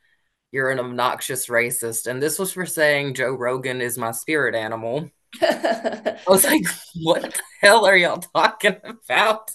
you're 0.52 0.70
an 0.70 0.80
obnoxious 0.80 1.48
racist. 1.48 2.08
And 2.08 2.22
this 2.22 2.38
was 2.38 2.52
for 2.54 2.66
saying 2.66 3.14
Joe 3.14 3.32
Rogan 3.32 3.82
is 3.82 3.98
my 3.98 4.12
spirit 4.12 4.56
animal. 4.56 5.10
I 5.42 6.18
was 6.28 6.44
like, 6.44 6.66
what 6.96 7.22
the 7.22 7.42
hell 7.62 7.86
are 7.86 7.96
y'all 7.96 8.24
talking 8.36 8.78
about? 8.84 9.52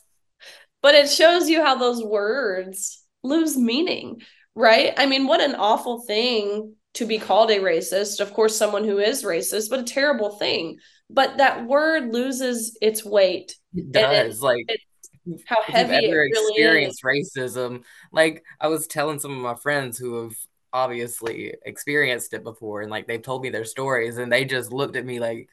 But 0.82 0.94
it 0.94 1.10
shows 1.10 1.48
you 1.48 1.62
how 1.62 1.76
those 1.76 2.02
words 2.02 3.04
lose 3.22 3.56
meaning, 3.56 4.22
right? 4.54 4.94
I 4.96 5.06
mean, 5.06 5.26
what 5.26 5.40
an 5.40 5.54
awful 5.54 6.00
thing 6.00 6.74
to 6.94 7.04
be 7.04 7.18
called 7.18 7.50
a 7.50 7.58
racist. 7.58 8.20
Of 8.20 8.32
course, 8.32 8.56
someone 8.56 8.84
who 8.84 8.98
is 8.98 9.22
racist, 9.22 9.68
but 9.68 9.80
a 9.80 9.84
terrible 9.84 10.30
thing. 10.38 10.78
But 11.10 11.36
that 11.36 11.66
word 11.66 12.12
loses 12.12 12.76
its 12.80 13.04
weight. 13.04 13.54
It 13.74 13.92
does. 13.92 14.38
It, 14.38 14.42
like, 14.42 14.64
it, 14.68 14.80
how 15.46 15.62
heavy 15.62 15.94
it 15.94 16.10
really 16.10 16.84
experienced 16.84 17.02
racism. 17.02 17.82
Like 18.12 18.44
I 18.60 18.68
was 18.68 18.86
telling 18.86 19.18
some 19.18 19.32
of 19.32 19.38
my 19.38 19.54
friends 19.56 19.98
who 19.98 20.22
have 20.22 20.36
obviously 20.76 21.54
experienced 21.64 22.34
it 22.34 22.44
before 22.44 22.82
and 22.82 22.90
like 22.90 23.06
they've 23.06 23.22
told 23.22 23.42
me 23.42 23.48
their 23.48 23.64
stories 23.64 24.18
and 24.18 24.30
they 24.30 24.44
just 24.44 24.70
looked 24.70 24.94
at 24.94 25.06
me 25.06 25.18
like 25.18 25.48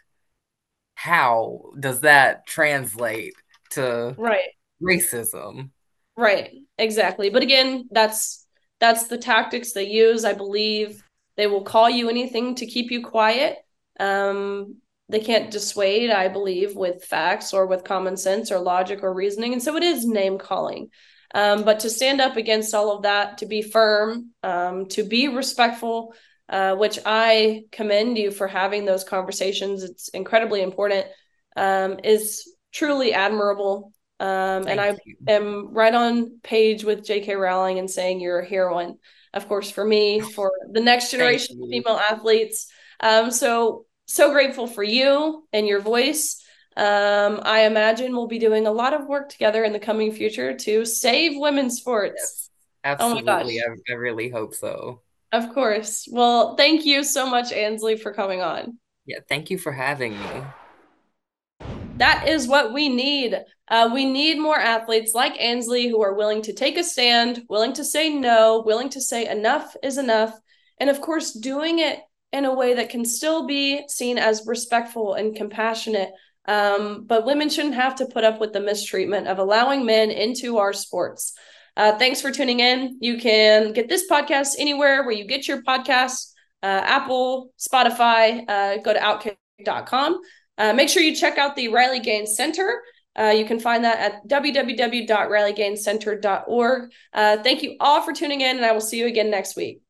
how 0.96 1.62
does 1.80 2.02
that 2.02 2.46
translate 2.46 3.34
to 3.72 4.14
right. 4.18 4.50
racism? 4.82 5.70
Right 6.18 6.52
exactly 6.78 7.30
but 7.30 7.42
again 7.42 7.88
that's 7.90 8.46
that's 8.82 9.08
the 9.08 9.18
tactics 9.18 9.72
they 9.72 9.88
use 9.88 10.26
i 10.26 10.34
believe 10.34 11.02
they 11.38 11.48
will 11.48 11.64
call 11.64 11.90
you 11.90 12.10
anything 12.10 12.56
to 12.56 12.66
keep 12.66 12.92
you 12.92 13.02
quiet 13.02 13.58
um 14.00 14.76
they 15.10 15.20
can't 15.20 15.52
dissuade 15.52 16.10
i 16.10 16.28
believe 16.28 16.76
with 16.76 17.06
facts 17.06 17.54
or 17.54 17.66
with 17.66 17.84
common 17.84 18.18
sense 18.18 18.52
or 18.52 18.60
logic 18.60 19.02
or 19.04 19.14
reasoning 19.14 19.54
and 19.54 19.64
so 19.64 19.76
it 19.78 19.84
is 19.84 20.06
name 20.06 20.38
calling 20.38 20.90
um, 21.34 21.63
but 21.63 21.82
to 21.82 21.89
stand 21.89 22.22
up 22.22 22.38
against 22.38 22.74
all 22.74 22.96
of 22.96 23.04
that, 23.04 23.39
to 23.39 23.46
be 23.46 23.62
firm, 23.62 24.32
um, 24.43 24.86
to 24.88 25.04
be 25.04 25.28
respectful, 25.28 26.13
uh, 26.50 26.76
which 26.76 27.00
I 27.06 27.63
commend 27.72 28.17
you 28.17 28.32
for 28.32 28.48
having 28.48 28.86
those 28.86 29.04
conversations. 29.04 29.84
It's 29.84 30.10
incredibly 30.10 30.62
important, 30.62 31.08
um, 31.56 32.00
is 32.04 32.48
truly 32.72 33.13
admirable. 33.13 33.93
Um, 34.19 34.67
and 34.67 34.80
I 34.80 34.98
you. 35.06 35.15
am 35.28 35.74
right 35.74 35.93
on 35.93 36.39
page 36.43 36.84
with 36.84 37.06
J.K. 37.06 37.36
Rowling 37.36 37.80
and 37.80 37.89
saying 37.89 38.19
you're 38.19 38.39
a 38.39 38.48
heroine, 38.48 39.00
of 39.34 39.48
course, 39.48 39.72
for 39.72 39.84
me, 39.84 40.19
for 40.19 40.52
the 40.72 40.80
next 40.80 41.12
generation 41.12 41.60
of 41.62 41.69
female 41.69 42.00
athletes. 42.10 42.67
Um, 43.00 43.32
so, 43.32 43.86
so 44.06 44.32
grateful 44.32 44.67
for 44.67 44.84
you 44.84 45.46
and 45.52 45.67
your 45.67 45.82
voice. 45.82 46.42
Um, 46.76 47.42
I 47.44 47.66
imagine 47.66 48.14
we'll 48.14 48.28
be 48.28 48.40
doing 48.40 48.66
a 48.66 48.72
lot 48.72 48.94
of 48.94 49.08
work 49.08 49.30
together 49.30 49.64
in 49.64 49.74
the 49.74 49.80
coming 49.80 50.12
future 50.12 50.56
to 50.58 50.86
save 50.86 51.40
women's 51.40 51.78
sports. 51.78 52.16
Yes, 52.18 52.50
absolutely. 52.84 53.62
Oh 53.62 53.76
I, 53.90 53.94
I 53.94 53.96
really 53.96 54.30
hope 54.30 54.56
so. 54.56 55.02
Of 55.32 55.54
course. 55.54 56.08
Well, 56.12 56.56
thank 56.56 56.86
you 56.86 57.04
so 57.04 57.30
much, 57.30 57.52
Ansleigh, 57.52 58.00
for 58.00 58.14
coming 58.14 58.42
on. 58.42 58.78
Yeah, 59.06 59.20
thank 59.28 59.50
you 59.50 59.58
for 59.58 59.72
having 59.72 60.14
me. 60.14 60.44
That 61.98 62.28
is 62.28 62.48
what 62.48 62.74
we 62.74 62.90
need. 62.90 63.40
Uh, 63.68 63.90
we 63.94 64.06
need 64.06 64.40
more 64.40 64.60
athletes 64.60 65.14
like 65.14 65.38
Ansleigh 65.38 65.90
who 65.90 66.02
are 66.02 66.14
willing 66.14 66.42
to 66.44 66.54
take 66.54 66.78
a 66.78 66.84
stand, 66.84 67.44
willing 67.50 67.74
to 67.74 67.84
say 67.84 68.10
no, 68.10 68.64
willing 68.66 68.90
to 68.90 69.02
say 69.02 69.28
enough 69.28 69.76
is 69.84 69.98
enough, 69.98 70.38
and 70.80 70.90
of 70.90 71.02
course, 71.02 71.34
doing 71.34 71.80
it 71.80 72.00
in 72.32 72.46
a 72.46 72.54
way 72.54 72.74
that 72.74 72.90
can 72.90 73.06
still 73.06 73.46
be 73.46 73.84
seen 73.88 74.18
as 74.18 74.48
respectful 74.48 75.14
and 75.14 75.36
compassionate 75.36 76.12
um, 76.45 77.06
but 77.06 77.25
women 77.25 77.49
shouldn't 77.49 77.75
have 77.75 77.95
to 77.95 78.06
put 78.06 78.23
up 78.23 78.39
with 78.39 78.53
the 78.53 78.60
mistreatment 78.60 79.27
of 79.27 79.39
allowing 79.39 79.86
men 79.86 80.12
into 80.12 80.58
our 80.58 80.73
sports. 80.73 81.34
Uh, 81.75 81.97
thanks 81.97 82.21
for 82.21 82.32
tuning 82.32 82.60
in. 82.60 82.97
You 83.01 83.17
can 83.17 83.73
get 83.73 83.89
this 83.89 84.10
podcast 84.10 84.56
anywhere 84.60 85.03
where 85.03 85.13
you 85.13 85.25
get 85.25 85.47
your 85.47 85.63
podcasts 85.63 86.34
uh, 86.63 86.82
Apple, 86.86 87.51
Spotify, 87.60 88.49
uh, 88.49 88.77
go 88.77 88.93
to 88.93 88.99
outkick.com. 88.99 90.19
Uh, 90.58 90.73
make 90.73 90.89
sure 90.89 91.03
you 91.03 91.15
check 91.15 91.38
out 91.38 91.56
the 91.56 91.67
Riley 91.67 91.99
Gaines 91.99 92.36
Center. 92.36 92.82
Uh, 93.19 93.32
you 93.36 93.45
can 93.45 93.60
find 93.60 93.84
that 93.84 93.99
at 93.99 94.27
www.rileygainescenter.org. 94.27 96.91
Uh, 97.13 97.38
thank 97.43 97.62
you 97.62 97.75
all 97.79 98.01
for 98.01 98.12
tuning 98.13 98.41
in, 98.41 98.56
and 98.56 98.65
I 98.65 98.71
will 98.71 98.82
see 98.82 98.97
you 98.97 99.06
again 99.06 99.29
next 99.29 99.56
week. 99.56 99.83